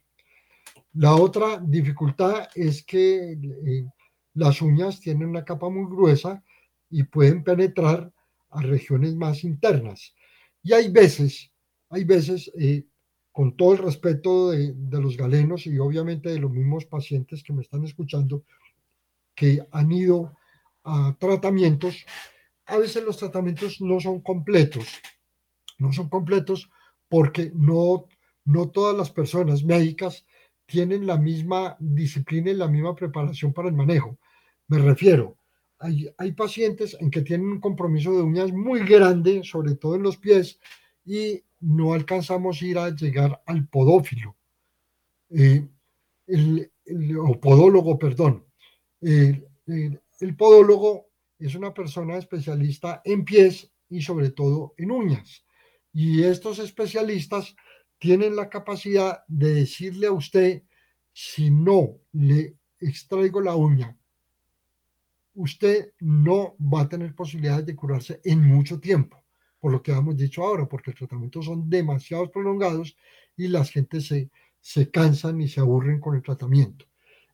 [0.92, 3.84] La otra dificultad es que eh,
[4.34, 6.44] las uñas tienen una capa muy gruesa
[6.88, 8.12] y pueden penetrar
[8.50, 10.14] a regiones más internas.
[10.64, 11.52] Y hay veces,
[11.90, 12.84] hay veces, eh,
[13.30, 17.52] con todo el respeto de, de, los galenos y obviamente de los mismos pacientes que
[17.52, 18.44] me están escuchando,
[19.34, 20.34] que han ido
[20.84, 22.06] a tratamientos,
[22.66, 24.86] a veces los tratamientos no son completos,
[25.78, 26.70] no son completos
[27.08, 28.06] porque no,
[28.44, 30.24] no todas las personas médicas
[30.66, 34.18] tienen la misma disciplina y la misma preparación para el manejo.
[34.68, 35.36] Me refiero,
[36.18, 40.16] hay, pacientes en que tienen un compromiso de uñas muy grande, sobre todo en los
[40.16, 40.58] pies,
[41.04, 44.36] y no alcanzamos a ir a llegar al podófilo,
[45.30, 45.66] eh,
[46.26, 46.70] el,
[47.18, 48.44] o podólogo, perdón.
[49.00, 55.44] el, el podólogo es una persona especialista en pies y sobre todo en uñas.
[55.92, 57.54] Y estos especialistas
[57.98, 60.62] tienen la capacidad de decirle a usted,
[61.12, 63.96] si no le extraigo la uña,
[65.34, 69.22] usted no va a tener posibilidades de curarse en mucho tiempo,
[69.58, 72.96] por lo que hemos dicho ahora, porque los tratamientos son demasiado prolongados
[73.36, 76.86] y las gentes se, se cansan y se aburren con el tratamiento.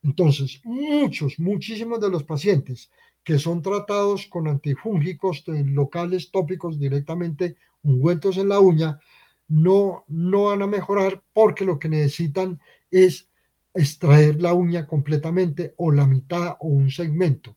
[0.02, 2.90] Entonces, muchos, muchísimos de los pacientes
[3.22, 8.98] que son tratados con antifúngicos locales tópicos directamente ungüentos en la uña,
[9.48, 12.60] no, no van a mejorar porque lo que necesitan
[12.90, 13.28] es
[13.74, 17.56] extraer la uña completamente o la mitad o un segmento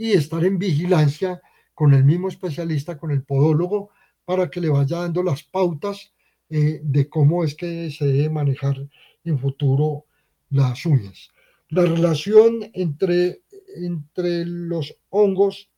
[0.00, 1.42] y estar en vigilancia
[1.74, 3.90] con el mismo especialista, con el podólogo,
[4.24, 6.14] para que le vaya dando las pautas
[6.48, 8.76] eh, de cómo es que se debe manejar
[9.24, 10.06] en futuro
[10.48, 11.28] las uñas.
[11.68, 13.42] La relación entre,
[13.76, 15.68] entre los hongos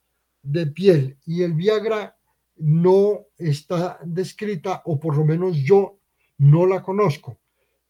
[0.41, 2.17] de piel y el Viagra
[2.59, 5.99] no está descrita, o por lo menos yo
[6.39, 7.41] no la conozco.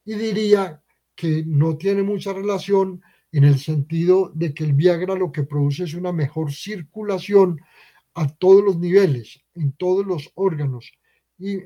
[0.06, 0.82] Y diría
[1.14, 5.84] que no tiene mucha relación en el sentido de que el Viagra lo que produce
[5.84, 7.60] es una mejor circulación
[8.14, 10.92] a todos los niveles, en todos los órganos,
[11.38, 11.56] y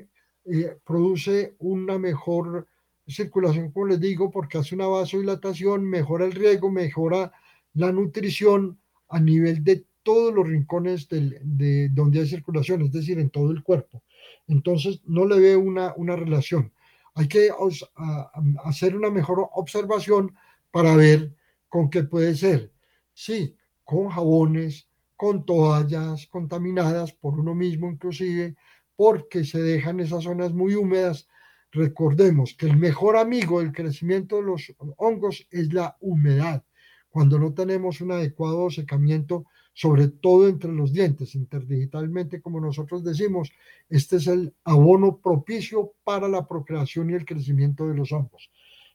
[0.45, 2.67] eh, produce una mejor
[3.05, 7.33] circulación, como les digo, porque hace una vasodilatación, mejora el riego, mejora
[7.73, 13.29] la nutrición a nivel de todos los rincones de donde hay circulación, es decir, en
[13.29, 14.03] todo el cuerpo.
[14.47, 16.71] Entonces, no le veo una, una relación.
[17.13, 17.49] Hay que
[18.63, 20.33] hacer una mejor observación
[20.71, 21.35] para ver
[21.69, 22.71] con qué puede ser.
[23.13, 28.55] Sí, con jabones, con toallas contaminadas por uno mismo inclusive,
[28.95, 31.27] porque se dejan esas zonas muy húmedas.
[31.71, 36.63] Recordemos que el mejor amigo del crecimiento de los hongos es la humedad.
[37.09, 43.51] Cuando no tenemos un adecuado secamiento, sobre todo entre los dientes, interdigitalmente, como nosotros decimos,
[43.89, 48.51] este es el abono propicio para la procreación y el crecimiento de los hongos.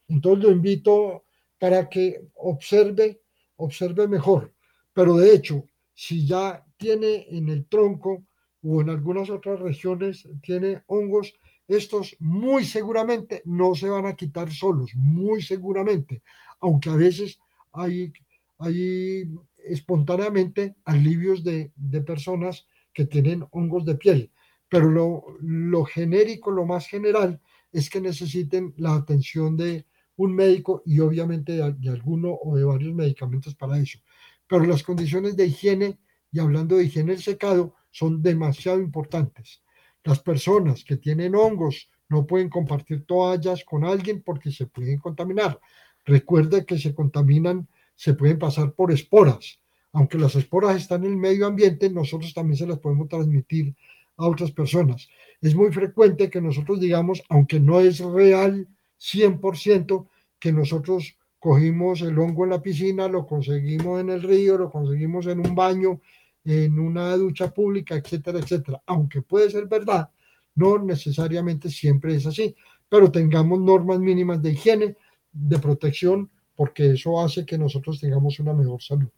[0.08, 1.24] Entonces lo invito
[1.62, 3.22] para que observe,
[3.54, 4.52] observe mejor.
[4.92, 8.24] Pero de hecho, si ya tiene en el tronco
[8.64, 11.32] o en algunas otras regiones, tiene hongos,
[11.68, 16.24] estos muy seguramente no se van a quitar solos, muy seguramente,
[16.58, 17.38] aunque a veces
[17.72, 18.12] hay,
[18.58, 21.70] hay espontáneamente alivios de,
[22.04, 24.32] personas que tienen hongos de piel.
[24.68, 30.82] Pero lo, lo genérico, lo más general, es que necesiten la atención de un médico
[30.84, 33.98] y obviamente de, alguno o de varios medicamentos para eso.
[34.46, 35.98] Pero las condiciones de higiene,
[36.30, 39.62] y hablando de higiene del secado, son demasiado importantes.
[40.04, 45.58] Las personas que tienen hongos no pueden compartir toallas con alguien porque se pueden contaminar.
[46.04, 47.68] Recuerde que se contaminan
[48.02, 49.60] se pueden pasar por esporas.
[49.92, 53.74] Aunque las esporas están en el medio ambiente, nosotros también se las podemos transmitir
[54.16, 55.08] a otras personas.
[55.40, 58.66] Es muy frecuente que nosotros digamos, aunque no es real
[59.02, 64.70] 100%, que nosotros cogimos el hongo en la piscina, lo conseguimos en el río, lo
[64.70, 66.00] conseguimos en un baño,
[66.44, 68.82] en una ducha pública, etcétera, etcétera.
[68.86, 70.10] Aunque puede ser verdad,
[70.54, 72.54] no necesariamente siempre es así,
[72.88, 74.96] pero tengamos normas mínimas de higiene,
[75.32, 79.08] de protección porque eso hace que nosotros tengamos una mejor salud.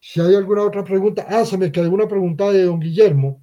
[0.00, 3.40] Si hay alguna otra pregunta, ah, se me quedó una pregunta de don Guillermo,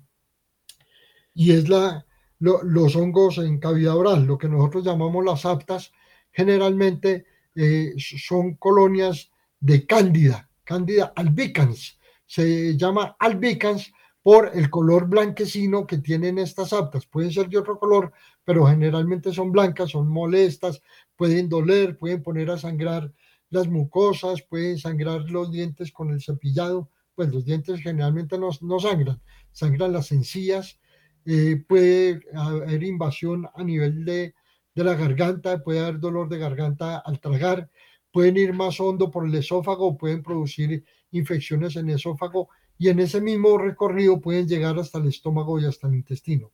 [1.33, 2.05] y es la,
[2.39, 5.91] los hongos en cavidad oral, lo que nosotros llamamos las aptas,
[6.32, 7.25] generalmente
[7.56, 11.99] eh, son colonias de cándida, cándida albicans.
[12.25, 17.06] Se llama albicans por el color blanquecino que tienen estas aptas.
[17.06, 20.82] Pueden ser de otro color, pero generalmente son blancas, son molestas,
[21.15, 23.12] pueden doler, pueden poner a sangrar
[23.49, 28.80] las mucosas, pueden sangrar los dientes con el cepillado, pues los dientes generalmente no, no
[28.80, 29.21] sangran,
[29.52, 30.80] sangran las encías,
[31.25, 34.34] eh, puede haber invasión a nivel de,
[34.75, 37.69] de la garganta, puede haber dolor de garganta al tragar,
[38.12, 42.99] pueden ir más hondo por el esófago, pueden producir infecciones en el esófago y en
[42.99, 46.51] ese mismo recorrido pueden llegar hasta el estómago y hasta el intestino.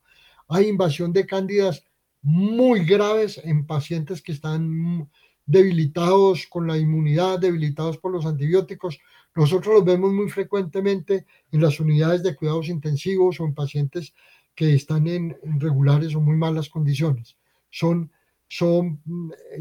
[0.48, 1.84] Hay invasión de cándidas
[2.22, 5.10] muy graves en pacientes que están
[5.46, 9.00] debilitados con la inmunidad, debilitados por los antibióticos.
[9.36, 14.14] Nosotros los vemos muy frecuentemente en las unidades de cuidados intensivos o en pacientes
[14.56, 17.38] que están en regulares o muy malas condiciones.
[17.70, 18.12] Son,
[18.48, 19.02] son,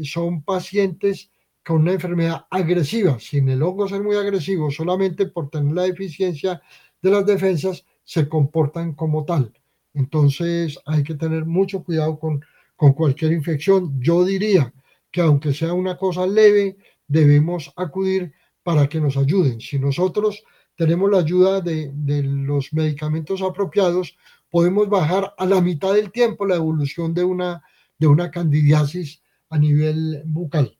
[0.03, 1.29] son pacientes
[1.63, 6.61] con una enfermedad agresiva, sin el hongo ser muy agresivo, solamente por tener la deficiencia
[7.01, 9.51] de las defensas, se comportan como tal.
[9.93, 12.43] Entonces hay que tener mucho cuidado con
[12.75, 13.99] con cualquier infección.
[14.01, 14.73] Yo diría
[15.11, 16.77] que aunque sea una cosa leve,
[17.07, 18.33] debemos acudir
[18.63, 19.61] para que nos ayuden.
[19.61, 20.43] Si nosotros
[20.75, 21.91] tenemos la ayuda de,
[22.23, 24.17] los medicamentos apropiados,
[24.55, 27.61] podemos bajar a la mitad del tiempo la evolución de una,
[27.99, 30.77] de una candidiasis a nivel bucal.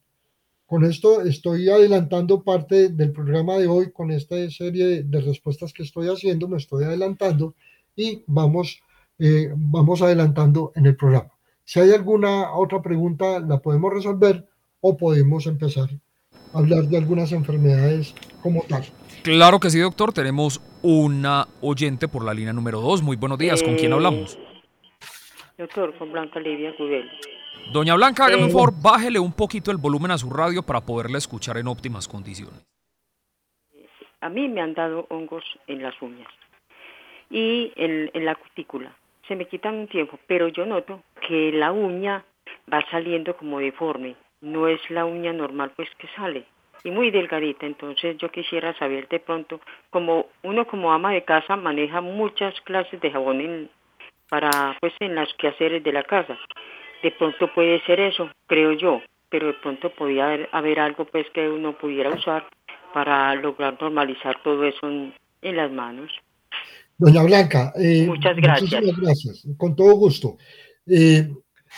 [0.66, 5.84] Con esto estoy adelantando parte del programa de hoy con esta serie de respuestas que
[5.84, 7.54] estoy haciendo, me estoy adelantando
[7.98, 8.80] y vamos
[9.20, 11.34] eh, vamos adelantando en el programa.
[11.66, 14.48] Si hay alguna otra pregunta, la podemos resolver
[14.80, 15.90] o podemos empezar
[16.56, 18.84] hablar de algunas enfermedades como tal.
[19.24, 20.14] Claro que sí, doctor.
[20.14, 23.02] Tenemos una oyente por la línea número 2.
[23.02, 23.62] Muy buenos días.
[23.62, 24.38] ¿Con quién hablamos?
[25.58, 27.10] Doctor, con Blanca Lidia Gudel.
[27.72, 31.18] Doña Blanca, hágame un favor, bájele un poquito el volumen a su radio para poderla
[31.18, 32.64] escuchar en óptimas condiciones.
[34.22, 36.28] A mí me han dado hongos en las uñas
[37.30, 38.96] y en, en la cutícula.
[39.28, 42.24] Se me quitan un tiempo, pero yo noto que la uña
[42.72, 44.16] va saliendo como deforme.
[44.46, 46.46] No es la uña normal pues que sale
[46.86, 47.66] y muy delgadita.
[47.66, 53.02] Entonces yo quisiera saber de pronto, como uno como ama de casa maneja muchas clases
[53.02, 53.70] de jabón en,
[54.30, 56.38] para pues en las quehaceres de la casa.
[57.02, 61.50] De pronto puede ser eso, creo yo, pero de pronto podía haber, algo pues que
[61.50, 62.48] uno pudiera usar
[62.94, 66.12] para lograr normalizar todo eso en, las manos.
[66.98, 68.82] Doña Blanca, eh, muchas gracias.
[68.98, 70.38] gracias, con todo gusto.
[70.88, 71.28] Eh,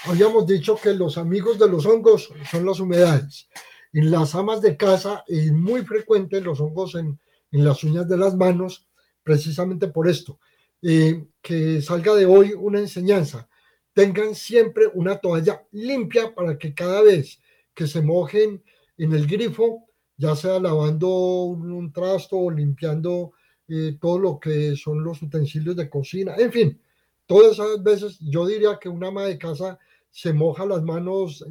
[0.06, 3.48] habíamos dicho que los amigos de los hongos son las humedades.
[3.94, 7.20] En las amas de casa es muy frecuente los hongos en,
[7.52, 8.88] en las uñas de las manos,
[9.24, 10.40] precisamente por esto.
[10.82, 13.50] Eh, que salga de hoy una enseñanza.
[13.94, 17.42] Tengan siempre una toalla limpia para que cada vez
[17.74, 18.64] que se mojen
[18.98, 19.86] en el grifo,
[20.18, 21.08] ya sea lavando
[21.46, 23.34] un, trasto o limpiando
[23.68, 26.82] eh, todo lo que son los utensilios de cocina, en fin,
[27.26, 29.80] todas esas veces yo diría que una ama de casa
[30.18, 31.46] se moja las manos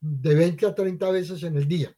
[0.00, 1.94] de 20 a 30 veces en el día.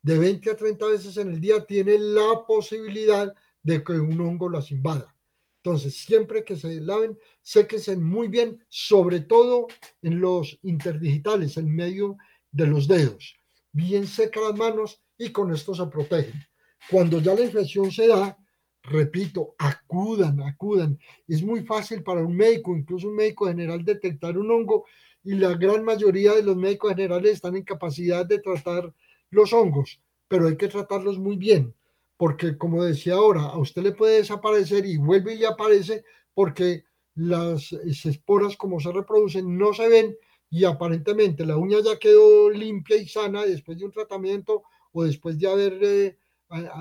[0.00, 4.48] De 20 a 30 veces en el día tiene la posibilidad de que un hongo
[4.48, 5.12] las invada.
[5.56, 9.66] Entonces, siempre que se laven, séquense muy bien, sobre todo
[10.02, 12.18] en los interdigitales, en medio
[12.52, 13.34] de los dedos.
[13.72, 16.40] Bien seca las manos y con esto se protegen.
[16.88, 18.38] Cuando ya la infección se da,
[18.84, 20.96] repito, acudan, acudan.
[21.26, 24.84] Es muy fácil para un médico, incluso un médico general, detectar un hongo
[25.24, 28.92] y la gran mayoría de los médicos generales están en capacidad de tratar
[29.30, 31.74] los hongos, pero hay que tratarlos muy bien
[32.22, 36.84] porque como decía ahora, a usted le puede desaparecer y vuelve y aparece porque
[37.16, 40.16] las esporas como se reproducen no se ven
[40.48, 44.62] y aparentemente la uña ya quedó limpia y sana después de un tratamiento
[44.92, 46.18] o después de haberle,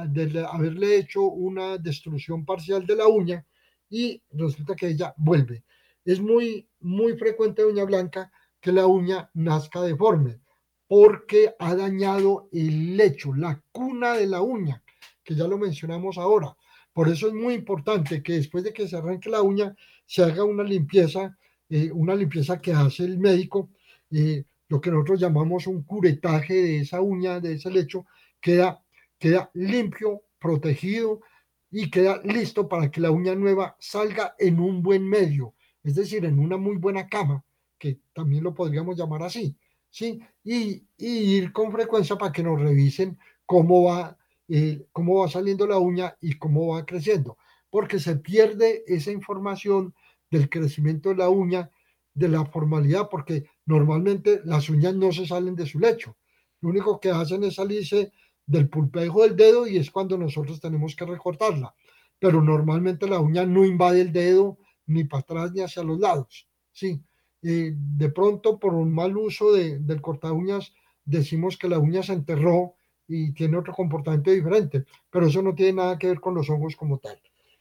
[0.10, 3.44] de haberle hecho una destrucción parcial de la uña
[3.90, 5.64] y resulta que ella vuelve.
[6.06, 10.40] Es muy, muy frecuente, uña blanca, que la uña nazca deforme
[10.88, 14.84] porque ha dañado el lecho, la cuna de la uña
[15.24, 16.56] que ya lo mencionamos ahora.
[16.94, 19.74] Por eso es muy importante que después de que se arranque la uña,
[20.06, 21.38] se haga una limpieza,
[21.70, 23.70] eh, una limpieza que hace el médico,
[24.12, 28.06] eh, lo que nosotros llamamos un curetaje de esa uña, de ese lecho,
[28.42, 28.84] queda,
[29.18, 31.22] queda limpio, protegido
[31.70, 36.26] y queda listo para que la uña nueva salga en un buen medio, es decir,
[36.26, 37.44] en una muy buena cama,
[37.78, 39.56] que también lo podríamos llamar así,
[39.90, 40.20] ¿sí?
[40.44, 44.18] Y, ir con frecuencia para que nos revisen cómo va
[44.48, 47.38] eh, cómo va saliendo la uña y cómo va creciendo,
[47.70, 49.94] porque se pierde esa información
[50.30, 51.72] del crecimiento de la uña,
[52.14, 56.18] de la formalidad, porque normalmente las uñas no se salen de su lecho.
[56.60, 58.12] Lo único que hacen es salirse
[58.46, 61.74] del pulpejo del dedo y es cuando nosotros tenemos que recortarla.
[62.20, 64.58] Pero normalmente la uña no invade el dedo
[64.92, 66.48] ni para atrás ni hacia los lados.
[66.72, 67.02] Sí,
[67.42, 70.74] eh, de pronto por un mal uso de, del corta uñas
[71.04, 72.76] decimos que la uña se enterró
[73.08, 76.76] y tiene otro comportamiento diferente, pero eso no tiene nada que ver con los hongos
[76.76, 77.20] como tal.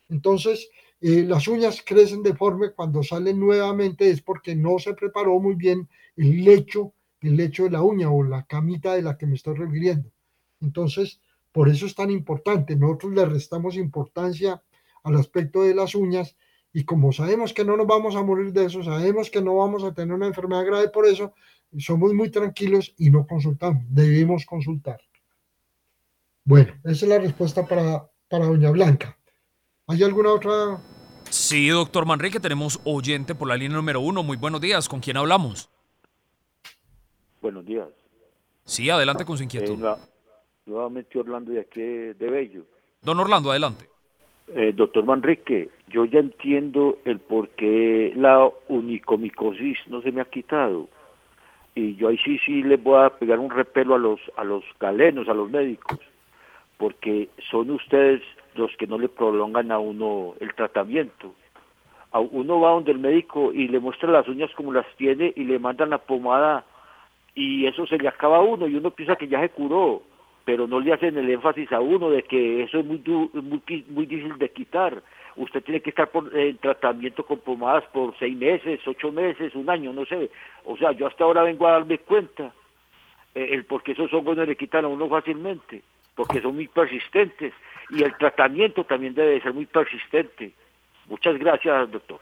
[0.09, 0.69] Entonces,
[1.01, 5.89] eh, las uñas crecen deforme cuando salen nuevamente es porque no se preparó muy bien
[6.17, 9.55] el lecho, el lecho de la uña o la camita de la que me estoy
[9.55, 10.11] refiriendo.
[10.61, 11.21] Entonces,
[11.53, 12.77] por eso es tan importante.
[12.77, 14.63] Nosotros le restamos importancia
[15.03, 16.37] al aspecto de las uñas
[16.73, 19.83] y como sabemos que no nos vamos a morir de eso, sabemos que no vamos
[19.85, 21.35] a tener una enfermedad grave por eso,
[21.79, 23.83] somos muy tranquilos y no consultamos.
[23.89, 25.01] Debemos consultar.
[26.45, 29.17] Bueno, esa es la respuesta para, para Doña Blanca.
[29.87, 30.81] ¿Hay alguna otra?
[31.29, 34.23] Sí, doctor Manrique, tenemos oyente por la línea número uno.
[34.23, 34.89] Muy buenos días.
[34.89, 35.71] ¿Con quién hablamos?
[37.41, 37.89] Buenos días.
[38.65, 39.85] Sí, adelante con su inquietud.
[39.85, 39.97] Eh,
[40.67, 42.67] nuevamente Orlando de aquí de Bello.
[43.03, 43.90] Don Orlando, adelante.
[44.55, 50.25] Eh, doctor Manrique, yo ya entiendo el por qué la unicomicosis no se me ha
[50.25, 50.89] quitado.
[51.75, 54.65] Y yo ahí sí, sí les voy a pegar un repelo a los, a los
[54.81, 55.99] galenos, a los médicos
[56.81, 58.23] porque son ustedes
[58.55, 61.35] los que no le prolongan a uno el tratamiento.
[62.11, 65.45] A uno va donde el médico y le muestra las uñas como las tiene y
[65.45, 66.65] le mandan la pomada
[67.35, 70.03] y eso se le acaba a uno y uno piensa que ya se curó,
[70.45, 74.07] pero no le hacen el énfasis a uno de que eso es muy, muy, muy
[74.07, 75.03] difícil de quitar.
[75.37, 79.69] usted tiene que estar por, en tratamiento con pomadas por seis meses, ocho meses, un
[79.71, 80.31] año, no sé.
[80.65, 82.53] O sea, yo hasta ahora vengo a darme cuenta
[83.35, 85.83] eh, el porque esos hongos no le quitan a uno fácilmente,
[86.15, 87.53] porque son muy persistentes
[87.91, 90.53] y el tratamiento también debe ser muy persistente.
[91.09, 92.21] Muchas gracias, doctor.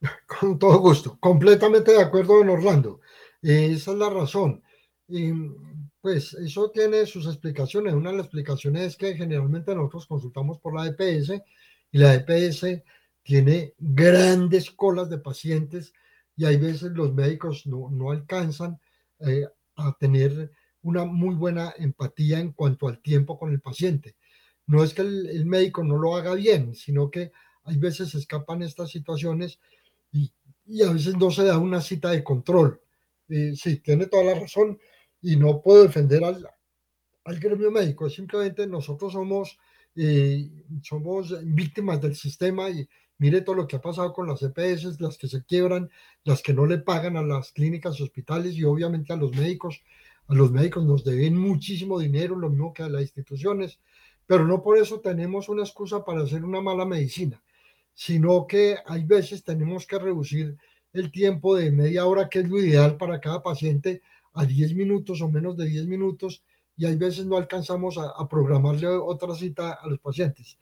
[0.26, 3.00] Con todo gusto, completamente de acuerdo, don Orlando.
[3.42, 4.62] esa es la razón.
[6.08, 7.92] Pues eso tiene sus explicaciones.
[7.92, 11.34] Una de las explicaciones es que generalmente nosotros consultamos por la EPS
[11.92, 12.82] y la EPS
[13.22, 15.92] tiene grandes colas de pacientes
[16.34, 18.80] y hay veces los médicos no, no alcanzan
[19.18, 19.46] eh,
[19.76, 20.50] a tener
[20.80, 24.16] una muy buena empatía en cuanto al tiempo con el paciente.
[24.66, 27.32] No es que el, médico no lo haga bien, sino que
[27.64, 29.60] hay veces se escapan estas situaciones
[30.10, 30.32] y,
[30.64, 32.80] y, a veces no se da una cita de control.
[33.28, 34.78] Eh, sí, tiene toda la razón
[35.22, 36.48] y no puedo defender al,
[37.24, 39.58] al gremio médico, simplemente nosotros somos,
[39.96, 40.48] eh,
[40.82, 42.88] somos víctimas del sistema y
[43.18, 45.90] mire todo lo que ha pasado con las EPS, las que se quiebran,
[46.24, 49.82] las que no le pagan a las clínicas hospitales y obviamente a los médicos.
[50.28, 53.80] A los médicos nos deben muchísimo dinero, lo mismo que a las instituciones,
[54.26, 57.42] pero no por eso tenemos una excusa para hacer una mala medicina,
[57.94, 60.56] sino que hay veces tenemos que reducir
[60.92, 64.02] el tiempo de media hora, que es lo ideal para cada paciente,
[64.38, 66.44] a 10 minutos o menos de 10 minutos
[66.76, 70.58] y hay veces no alcanzamos a, programarle otra cita a los pacientes.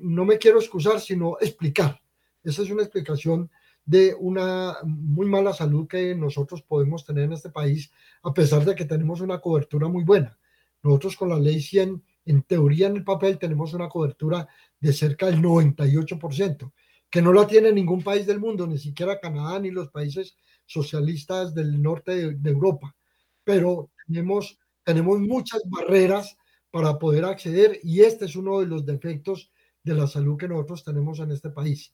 [0.00, 2.00] No me quiero excusar, sino explicar.
[2.44, 3.50] Esa es una explicación
[3.84, 7.90] de una muy mala salud que nosotros podemos tener en este país,
[8.22, 10.38] a pesar de que tenemos una cobertura muy buena.
[10.84, 14.46] Nosotros con la ley 100, en teoría en el papel, tenemos una cobertura
[14.78, 16.72] de cerca del 98%,
[17.10, 21.52] que no la tiene ningún país del mundo, ni siquiera Canadá ni los países socialistas
[21.56, 22.94] del norte de Europa
[23.50, 26.36] pero tenemos, tenemos muchas barreras
[26.70, 29.50] para poder acceder y este es uno de los defectos
[29.82, 31.92] de la salud que nosotros tenemos en este país.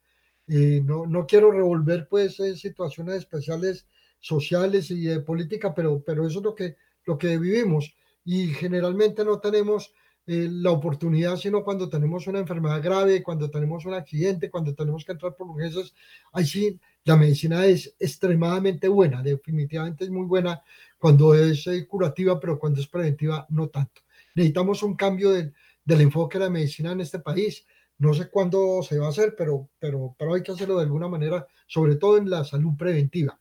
[0.48, 3.86] Eh, no, no quiero revolver pues situaciones especiales
[4.20, 6.76] sociales y de política, pero, pero eso es lo que,
[7.06, 9.94] lo que vivimos y generalmente no tenemos
[10.28, 15.04] eh, la oportunidad, sino cuando tenemos una enfermedad grave, cuando tenemos un accidente, cuando tenemos
[15.04, 15.94] que entrar por urgencias,
[16.32, 20.60] ahí sí la medicina es extremadamente buena, definitivamente es muy buena
[20.98, 24.02] cuando es eh, curativa, pero cuando es preventiva, no tanto.
[24.34, 27.64] Necesitamos un cambio del enfoque de la medicina en este país.
[27.98, 31.06] No sé cuándo se va a hacer, pero, pero, pero hay que hacerlo de alguna
[31.06, 33.40] manera, sobre todo en la salud preventiva,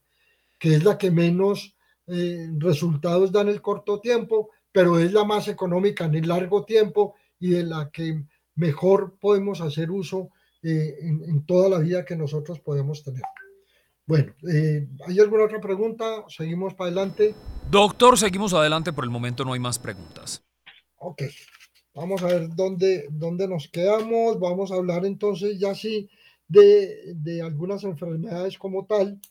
[0.59, 1.75] que es la que menos
[2.07, 6.65] eh, resultados da en el corto tiempo, pero es la más económica en el largo
[6.65, 12.03] tiempo y de la que mejor podemos hacer uso eh, en, en toda la vida
[12.03, 13.23] que nosotros podemos tener.
[14.05, 16.25] Bueno, eh, ¿hay alguna otra pregunta?
[16.27, 17.33] Seguimos para adelante.
[17.71, 18.91] Doctor, seguimos adelante.
[18.91, 20.43] Por el momento no hay más preguntas.
[20.97, 21.23] Ok,
[21.93, 24.41] vamos a ver dónde, dónde nos quedamos.
[24.41, 26.09] Vamos a hablar entonces ya sí
[26.49, 29.21] de, de algunas enfermedades como tal,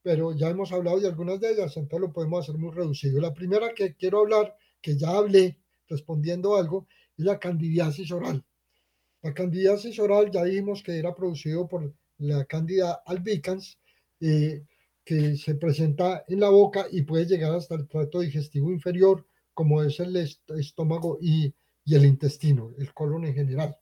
[0.00, 3.20] pero ya hemos hablado de algunas de ellas, entonces lo podemos hacer muy reducido.
[3.20, 5.58] La primera que quiero hablar, que ya hablé
[5.88, 8.44] respondiendo algo, es la candidiasis oral.
[9.22, 13.78] La candidiasis oral ya dijimos que era producido por la candida albicans,
[14.20, 14.62] eh,
[15.02, 19.82] que se presenta en la boca y puede llegar hasta el trato digestivo inferior, como
[19.82, 21.54] es el estómago y,
[21.86, 23.76] el intestino, el colon en general.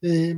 [0.00, 0.34] Eh,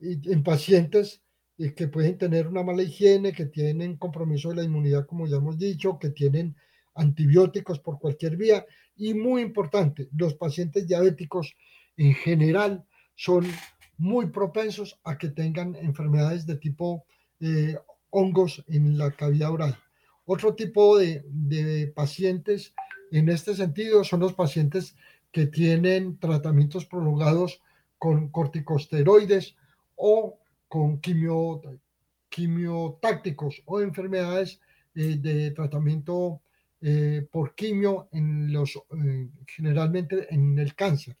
[0.00, 1.20] en pacientes
[1.58, 5.36] eh, que pueden tener una mala higiene, que tienen compromiso de la inmunidad, como ya
[5.36, 6.56] hemos dicho, que tienen
[6.94, 8.66] antibióticos por cualquier vía.
[8.96, 11.54] Y muy importante, los pacientes diabéticos
[11.96, 12.84] en general
[13.14, 13.46] son
[13.98, 17.04] muy propensos a que tengan enfermedades de tipo
[17.40, 17.76] eh,
[18.10, 19.78] hongos en la cavidad oral.
[20.24, 22.74] Otro tipo de, pacientes
[23.10, 24.94] en este sentido son los pacientes
[25.32, 27.60] que tienen tratamientos prolongados
[27.98, 29.56] con corticosteroides
[29.96, 30.38] o
[30.68, 31.62] con quimio,
[32.28, 34.60] quimiotácticos o enfermedades
[34.94, 36.41] eh, de tratamiento
[36.84, 41.16] eh, por quimio en los, eh, generalmente en el cáncer.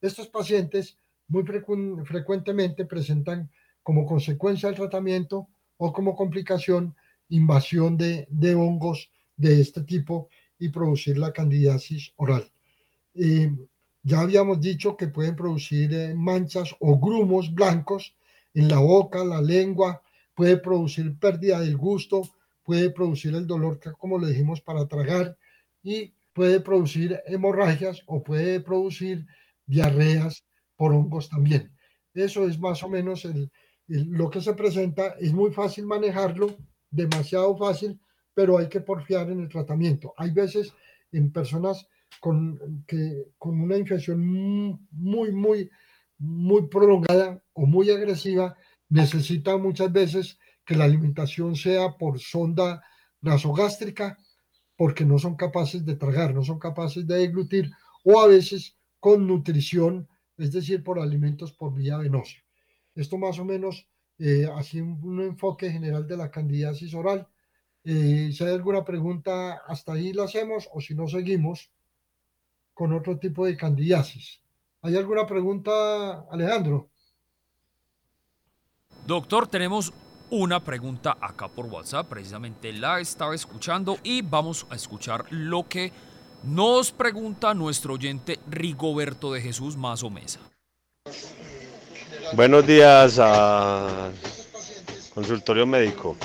[0.00, 0.96] Estos pacientes
[1.26, 3.50] muy frecuentemente presentan
[3.82, 5.48] como consecuencia del tratamiento
[5.78, 6.94] o como complicación
[7.28, 10.28] invasión de, hongos de este tipo
[10.60, 12.48] y producir la candidiasis oral.
[13.14, 13.52] Eh,
[14.04, 18.14] ya habíamos dicho que pueden producir manchas o grumos blancos
[18.54, 20.02] en la boca, la lengua,
[20.34, 22.22] puede producir pérdida del gusto,
[22.70, 25.36] puede producir el dolor, como le dijimos, para tragar
[25.82, 29.26] y puede producir hemorragias o puede producir
[29.66, 30.44] diarreas
[30.76, 31.72] por hongos también.
[32.14, 33.50] Eso es más o menos el,
[33.88, 36.56] lo que se presenta es muy fácil manejarlo,
[36.92, 37.98] demasiado fácil,
[38.34, 40.14] pero hay que porfiar en el tratamiento.
[40.16, 40.72] Hay veces
[41.10, 41.88] en personas
[42.20, 44.24] con, que, con una infección
[44.92, 45.68] muy, muy,
[46.18, 48.56] muy prolongada o muy agresiva,
[48.88, 50.38] necesita muchas veces
[50.70, 52.80] que la alimentación sea por sonda
[53.22, 54.16] nasogástrica
[54.76, 57.72] porque no son capaces de tragar, no son capaces de deglutir
[58.04, 60.08] o a veces con nutrición,
[60.38, 62.36] es decir, por alimentos por vía venosa.
[62.94, 63.88] Esto más o menos
[64.20, 67.26] eh, así un, enfoque general de la candidiasis oral.
[67.82, 71.72] Eh, si hay alguna pregunta, hasta ahí la hacemos o si no, seguimos
[72.74, 74.40] con otro tipo de candidiasis.
[74.82, 76.90] ¿Hay alguna pregunta, Alejandro?
[79.08, 79.92] Doctor, tenemos
[80.30, 85.92] una pregunta acá por WhatsApp, precisamente la estaba escuchando y vamos a escuchar lo que
[86.44, 90.40] nos pregunta nuestro oyente Rigoberto de Jesús Mazo Mesa.
[92.34, 94.10] Buenos días a
[95.14, 96.16] consultorio médico.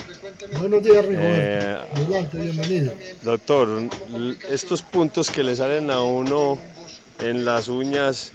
[0.59, 2.37] Buenos días, Rigoberto.
[2.37, 2.93] Eh, bienvenido.
[3.23, 3.89] Doctor,
[4.49, 6.59] estos puntos que le salen a uno
[7.19, 8.31] en las uñas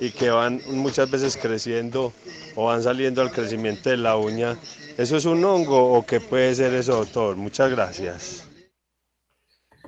[0.00, 2.12] y que van muchas veces creciendo
[2.54, 4.58] o van saliendo al crecimiento de la uña,
[4.98, 7.36] ¿eso es un hongo o qué puede ser eso, doctor?
[7.36, 8.48] Muchas gracias.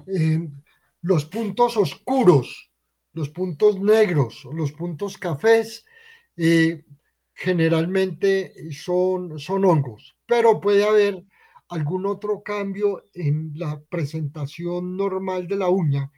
[0.07, 0.49] Eh,
[1.03, 2.71] los puntos oscuros,
[3.13, 5.85] los puntos negros, los puntos cafés,
[6.37, 6.85] eh,
[7.35, 11.25] generalmente son, son hongos, pero puede haber
[11.71, 16.13] algún otro cambio en la presentación normal de la uña,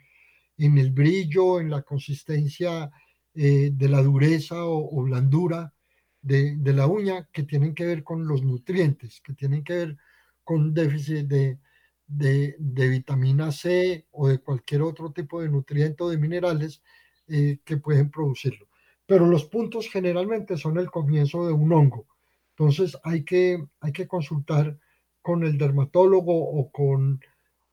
[0.59, 2.91] en el brillo, en la consistencia
[3.35, 5.73] eh, de la dureza o, blandura
[6.23, 9.97] de, la uña, que tienen que ver con los nutrientes, que tienen que ver
[10.45, 11.59] con déficit de,
[12.07, 16.83] de, vitamina C o de cualquier otro tipo de nutriente o de minerales
[17.29, 18.69] eh, que pueden producirlo
[19.13, 22.07] pero los puntos generalmente son el comienzo de un hongo.
[22.57, 24.79] Entonces hay que, hay que consultar
[25.21, 27.21] con el dermatólogo o con,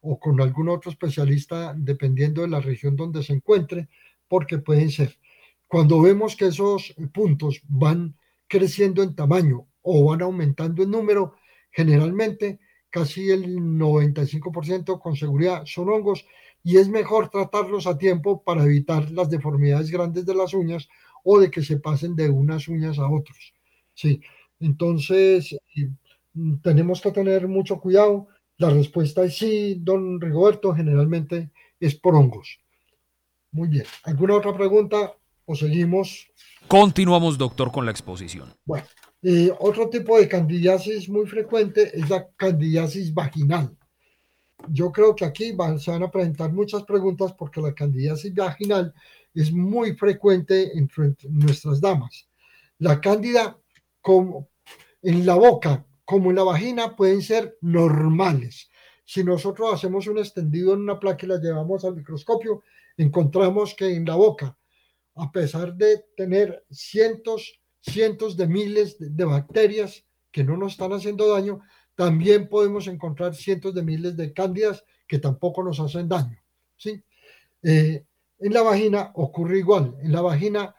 [0.02, 3.88] o con algún otro especialista, dependiendo de la región donde se encuentre,
[4.28, 5.18] porque pueden ser.
[5.66, 8.18] Cuando vemos que esos puntos van
[8.50, 11.36] creciendo en tamaño o van aumentando en número,
[11.72, 16.26] generalmente casi el 95% con seguridad son hongos
[16.64, 20.90] y es mejor tratarlos a tiempo para evitar las deformidades grandes de las uñas
[21.24, 23.54] o de que se pasen de unas uñas a otros.
[23.94, 24.22] Sí,
[24.60, 25.56] entonces
[26.34, 28.28] mm, tenemos que tener mucho cuidado.
[28.58, 32.60] La respuesta es sí, don Rigoberto, generalmente es por hongos.
[33.52, 33.86] Muy bien.
[34.04, 35.14] ¿Alguna otra pregunta
[35.50, 36.28] o seguimos?
[36.68, 38.54] Continuamos, doctor, con la exposición.
[38.66, 38.86] Bueno,
[39.24, 43.76] eh, otro tipo de candidiasis muy frecuente es la candidiasis vaginal.
[44.68, 48.94] Yo creo que aquí van, se van a presentar muchas preguntas porque la candidiasis vaginal
[49.34, 52.28] es muy frecuente entre nuestras damas.
[52.78, 53.58] La cándida
[54.02, 54.50] como
[55.02, 58.70] en la boca como en la vagina pueden ser normales.
[59.04, 62.64] Si nosotros hacemos un extendido en una placa y la llevamos al microscopio,
[62.98, 64.58] encontramos que en la boca,
[65.20, 71.34] a pesar de tener cientos, cientos de miles de, bacterias que no nos están haciendo
[71.34, 71.60] daño,
[71.96, 76.42] también podemos encontrar cientos de miles de cándidas que tampoco nos hacen daño.
[76.78, 77.04] ¿sí?
[77.64, 78.06] Eh,
[78.40, 79.98] en la vagina ocurre igual.
[80.02, 80.74] En la vagina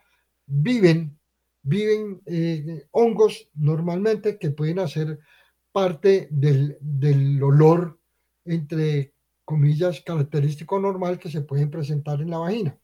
[0.46, 1.18] viven,
[1.62, 5.18] viven eh, hongos normalmente que pueden hacer
[5.70, 7.98] parte del, del olor,
[8.46, 9.12] entre
[9.44, 12.79] comillas, característico normal que se pueden presentar en la vagina.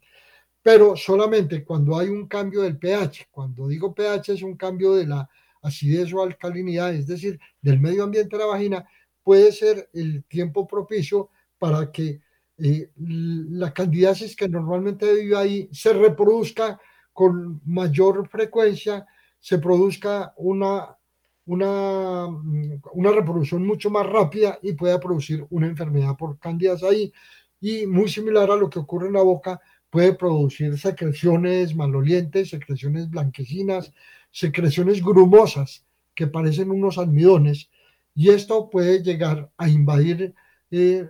[0.66, 5.06] Pero solamente cuando hay un cambio del pH, cuando digo pH es un cambio de
[5.06, 5.30] la
[5.62, 8.84] acidez o alcalinidad, es decir, del medio ambiente de la vagina,
[9.22, 12.20] puede ser el tiempo propicio para que
[12.58, 16.80] eh, la candidiasis que normalmente vive ahí se reproduzca
[17.12, 19.06] con mayor frecuencia,
[19.38, 20.98] se produzca una,
[21.44, 27.12] una, mm, una reproducción mucho más rápida y pueda producir una enfermedad por candidiasis ahí.
[27.60, 29.60] Y muy similar a lo que ocurre en la boca,
[29.96, 33.94] puede producir secreciones malolientes, secreciones blanquecinas,
[34.30, 37.70] secreciones grumosas que parecen unos almidones.
[38.14, 40.34] Y esto puede llegar a invadir
[40.70, 41.08] eh,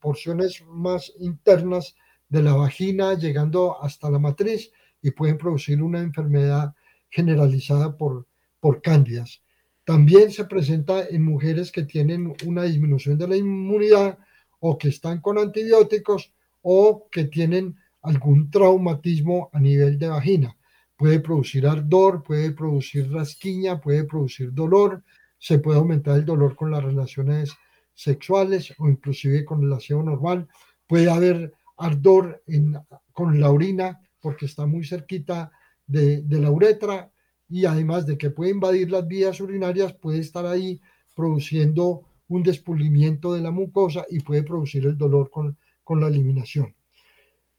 [0.00, 1.96] porciones más internas
[2.30, 4.72] de la vagina, llegando hasta la matriz
[5.02, 6.74] y pueden producir una enfermedad
[7.10, 8.26] generalizada por,
[8.58, 9.42] por cándidas.
[9.84, 14.18] También se presenta en mujeres que tienen una disminución de la inmunidad
[14.60, 20.56] o que están con antibióticos o que tienen algún traumatismo a nivel de vagina.
[20.96, 25.02] Puede producir ardor, puede producir rasquiña, puede producir dolor,
[25.38, 27.52] se puede aumentar el dolor con las relaciones
[27.94, 30.46] sexuales o inclusive con el aseo normal.
[30.86, 32.42] Puede haber ardor
[33.12, 35.50] con la orina porque está muy cerquita
[35.86, 37.10] de, la uretra
[37.48, 40.80] y además de que puede invadir las vías urinarias, puede estar ahí
[41.16, 46.74] produciendo un despulimiento de la mucosa y puede producir el dolor con la eliminación.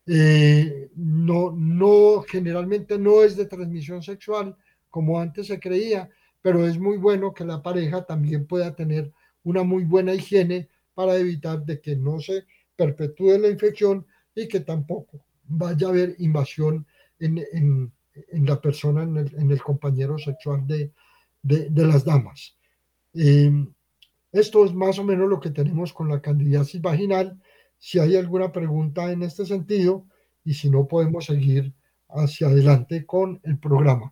[0.07, 4.55] Eh, no, no, generalmente no es de transmisión sexual
[4.89, 6.09] como antes se creía,
[6.41, 9.11] pero es muy bueno que la pareja también pueda tener
[9.43, 12.45] una muy buena higiene para evitar de que no se
[12.75, 16.85] perpetúe la infección y que tampoco vaya a haber invasión
[17.19, 20.91] en, en, la persona, en el, compañero sexual de,
[21.41, 22.57] de, de las damas.
[23.13, 23.51] Eh,
[24.31, 27.39] esto es más o menos lo que tenemos con la candidiasis vaginal.
[27.87, 30.07] Si hay alguna pregunta en este sentido
[30.43, 31.71] y si no podemos seguir
[32.09, 34.11] hacia adelante con el programa.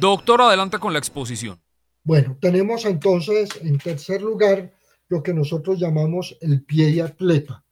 [0.00, 1.60] Doctor, adelante con la exposición.
[2.02, 4.72] Bueno, tenemos entonces en tercer lugar
[5.08, 7.62] lo que nosotros llamamos el pie de atleta.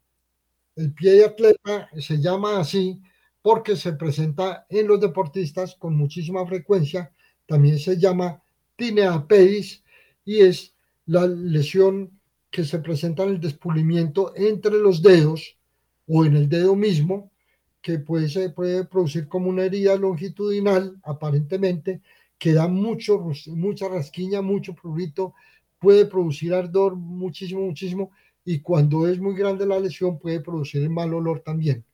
[0.77, 3.01] El pie de atleta se llama así
[3.41, 7.11] porque se presenta en los deportistas con muchísima frecuencia.
[7.47, 8.43] También se llama
[8.77, 9.83] tinea pedis
[10.27, 10.75] y es
[11.07, 12.20] la lesión
[12.51, 15.57] que se presenta en el despulimiento entre los dedos
[16.07, 17.31] o en el dedo mismo,
[17.81, 22.03] que puede, se puede producir como una herida longitudinal, aparentemente,
[22.39, 25.35] que da mucho, mucha rasquiña, mucho prurito,
[25.79, 28.11] puede producir ardor muchísimo, muchísimo,
[28.45, 31.85] y cuando es muy grande la lesión puede producir mal olor también.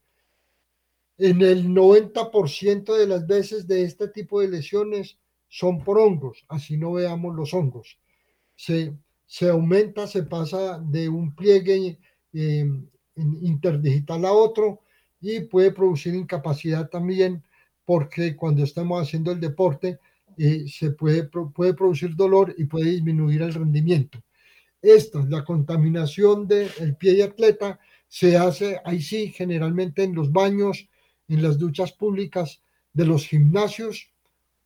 [1.19, 6.77] En el 90% de las veces de este tipo de lesiones son por hongos, así
[6.77, 7.99] no veamos los hongos.
[8.55, 8.95] Se,
[9.27, 11.99] se aumenta, se pasa de un pliegue
[12.33, 12.71] eh,
[13.17, 14.83] interdigital a otro
[15.21, 17.43] y puede producir incapacidad también
[17.85, 19.99] porque cuando estamos haciendo el deporte
[20.39, 24.23] eh, se puede, puede producir dolor y puede disminuir el rendimiento.
[24.83, 30.89] Esta, la contaminación del pie de atleta, se hace ahí sí, generalmente en los baños,
[31.29, 32.63] en las duchas públicas
[32.93, 34.11] de los gimnasios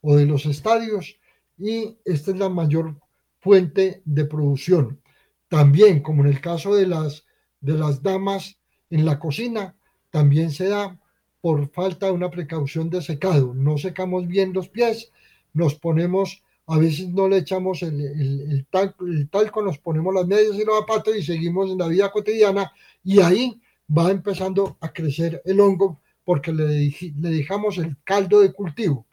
[0.02, 1.16] o de los estadios,
[1.56, 2.96] y esta es la mayor
[3.41, 5.01] fuente de producción.
[5.49, 7.24] También, como en el caso de las,
[7.61, 8.59] de las damas
[8.91, 9.76] en la cocina,
[10.11, 10.99] también se da
[11.41, 13.55] por falta de una precaución de secado.
[13.55, 15.11] No secamos bien los pies,
[15.53, 20.24] nos ponemos a veces no le echamos el, el, talco, el, talco, nos ponemos las
[20.24, 22.70] medias y los zapatos y seguimos en la vida cotidiana
[23.03, 23.61] y ahí
[23.91, 29.05] va empezando a crecer el hongo porque le, le dejamos el caldo de cultivo.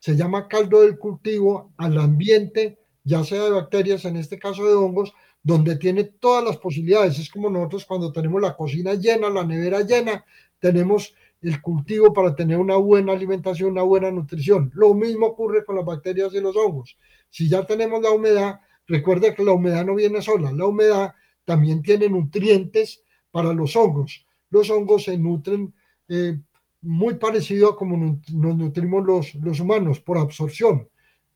[0.00, 4.74] Se llama caldo del cultivo al ambiente, ya sea de bacterias, en este caso de
[4.74, 7.18] hongos, donde tiene todas las posibilidades.
[7.18, 10.26] Es como nosotros cuando tenemos la cocina llena, la nevera llena,
[10.58, 14.70] tenemos el cultivo para tener una buena alimentación, una buena nutrición.
[14.74, 16.98] Lo mismo ocurre con las bacterias y los hongos.
[17.30, 21.14] Si ya tenemos la humedad, recuerda que la humedad no viene sola, la humedad
[21.46, 24.26] también tiene nutrientes para los hongos.
[24.50, 25.72] Los hongos se nutren
[26.08, 26.38] eh,
[26.82, 30.88] muy parecido a como nos nutrimos los, los humanos, por absorción.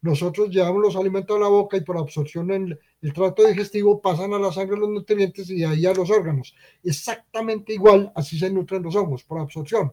[0.02, 4.34] Nosotros llevamos los alimentos a la boca y por absorción en el trato digestivo pasan
[4.34, 6.54] a la sangre los nutrientes y de ahí a los órganos.
[6.82, 9.92] Exactamente igual, así se nutren los hongos, por absorción.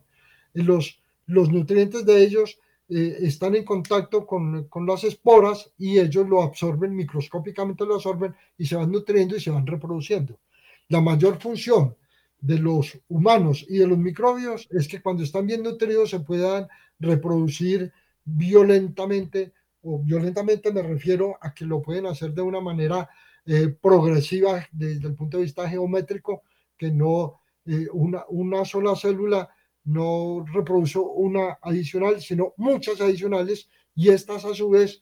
[0.54, 6.28] Los, los nutrientes de ellos eh, están en contacto con, con, las esporas y ellos
[6.28, 10.40] lo absorben, microscópicamente lo absorben y se van nutriendo y se van reproduciendo.
[10.88, 11.96] La mayor función
[12.42, 16.68] de los humanos y de los microbios es que cuando están bien nutridos se puedan
[17.00, 17.92] reproducir
[18.26, 23.10] violentamente o violentamente me refiero a que lo pueden hacer de una manera
[23.46, 26.44] eh, progresiva desde el punto de vista geométrico,
[26.78, 29.50] que no eh, una, una sola célula
[29.86, 35.02] no reproduce una adicional, sino muchas adicionales, y estas a su vez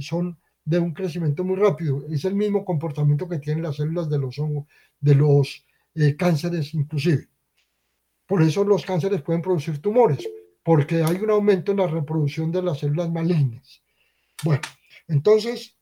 [0.00, 2.04] son de un crecimiento muy rápido.
[2.08, 4.66] Es el mismo comportamiento que tienen las células de los hongos,
[5.00, 7.28] de los eh, cánceres inclusive.
[8.26, 10.26] Por eso los cánceres pueden producir tumores,
[10.62, 13.81] porque hay un aumento en la reproducción de las células malignas.
[14.44, 14.62] Bueno,
[15.08, 15.76] entonces,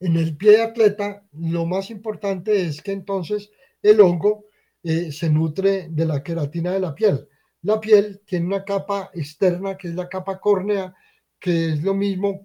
[0.00, 3.50] en el pie de atleta, lo más importante es que entonces
[3.82, 4.46] el hongo
[4.82, 7.26] eh, se nutre de la queratina de la piel.
[7.62, 10.94] La piel tiene una capa externa, que es la capa córnea,
[11.40, 12.42] que es lo mismo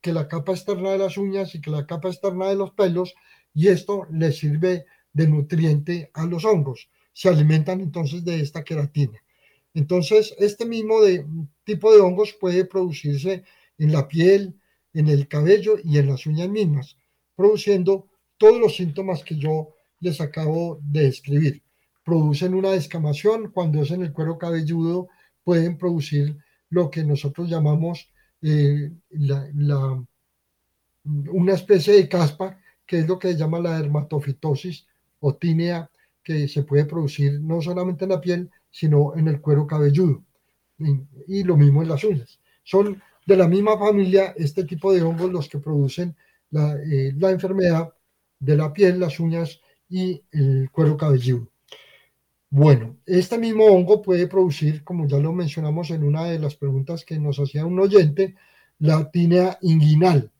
[0.00, 3.14] que la capa externa de las uñas y que la capa externa de los pelos,
[3.54, 6.88] y esto le sirve de nutriente a los hongos.
[7.12, 9.22] Se alimentan entonces de esta queratina.
[9.74, 10.96] Entonces, este mismo
[11.64, 13.44] tipo de hongos puede producirse
[13.78, 14.54] en la piel,
[14.92, 16.96] en el cabello y en las uñas mismas,
[17.34, 21.62] produciendo todos los síntomas que yo les acabo de describir.
[22.04, 25.08] Producen una descamación, cuando es en el cuero cabelludo,
[25.44, 26.36] pueden producir
[26.70, 28.10] lo que nosotros llamamos
[28.42, 30.04] eh, la,
[31.04, 34.86] una especie de caspa, que es lo que se llama la dermatofitosis
[35.20, 35.88] o tínea,
[36.22, 40.24] que se puede producir no solamente en la piel, sino en el cuero cabelludo.
[41.28, 42.40] Y lo mismo en las uñas.
[42.64, 46.16] Son de la misma familia este tipo de hongos los que producen
[46.50, 47.92] la, eh, la enfermedad
[48.38, 51.48] de la piel, las uñas y el cuero cabelludo.
[52.50, 57.04] Bueno, este mismo hongo puede producir, como ya lo mencionamos en una de las preguntas
[57.04, 58.34] que nos hacía un oyente,
[58.78, 60.30] la tinea inguinal,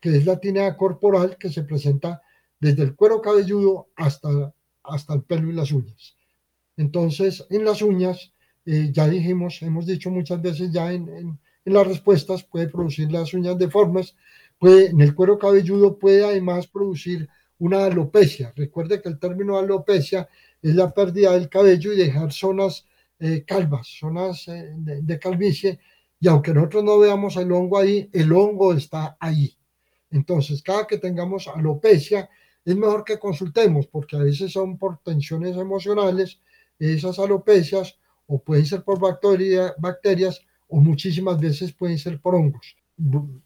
[0.00, 2.22] que es la tinea corporal que se presenta
[2.60, 6.16] desde el cuero cabelludo hasta, hasta el pelo y las uñas.
[6.76, 8.32] Entonces, en las uñas,
[8.64, 11.38] eh, ya dijimos, hemos dicho muchas veces ya en,
[11.68, 14.16] en, las respuestas, puede producir las uñas deformes,
[14.58, 18.52] puede, en el cuero cabelludo puede además producir una alopecia.
[18.56, 20.28] Recuerde que el término alopecia
[20.62, 22.86] es la pérdida del cabello y dejar zonas
[23.20, 25.80] eh, calvas, zonas eh, de, de, calvicie,
[26.20, 29.56] y aunque nosotros no veamos el hongo ahí, el hongo está ahí.
[30.10, 32.28] Entonces, cada que tengamos alopecia,
[32.64, 36.40] es mejor que consultemos, porque a veces son por tensiones emocionales,
[36.78, 42.76] esas alopecias, o pueden ser por bacteria, bacterias, o muchísimas veces pueden ser por hongos.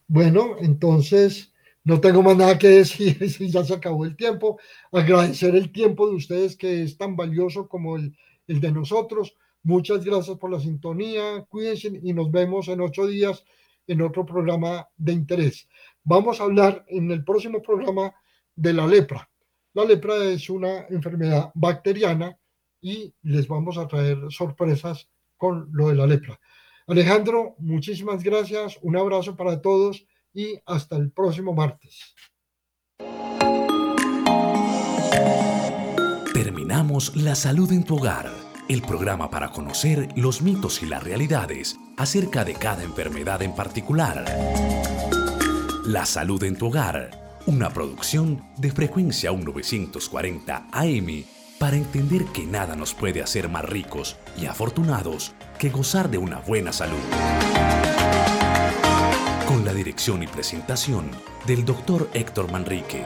[0.09, 1.53] Bueno, entonces
[1.85, 3.19] no tengo más nada que decir,
[3.51, 4.59] ya se acabó el tiempo.
[4.93, 8.17] Agradecer el tiempo de ustedes que es tan valioso como el,
[8.47, 9.37] el de nosotros.
[9.63, 13.45] Muchas gracias por la sintonía, cuídense y nos vemos en ocho días
[13.87, 15.69] en otro programa de interés.
[16.05, 18.13] Vamos a hablar en el próximo programa
[18.57, 19.29] de la lepra.
[19.75, 22.37] La lepra es una enfermedad bacteriana
[22.81, 26.39] y les vamos a traer sorpresas con lo de la lepra.
[26.87, 30.05] Alejandro, muchísimas gracias, un abrazo para todos
[30.35, 32.15] y hasta el próximo martes.
[36.35, 38.33] Terminamos La Salud en tu Hogar,
[38.69, 44.25] el programa para conocer los mitos y las realidades acerca de cada enfermedad en particular.
[45.85, 51.25] La Salud en tu Hogar, una producción de frecuencia 1940 AM
[51.59, 55.33] para entender que nada nos puede hacer más ricos y afortunados
[55.63, 56.99] que gozar de una buena salud
[59.47, 61.09] con la dirección y presentación
[61.47, 63.05] del doctor Héctor Manrique.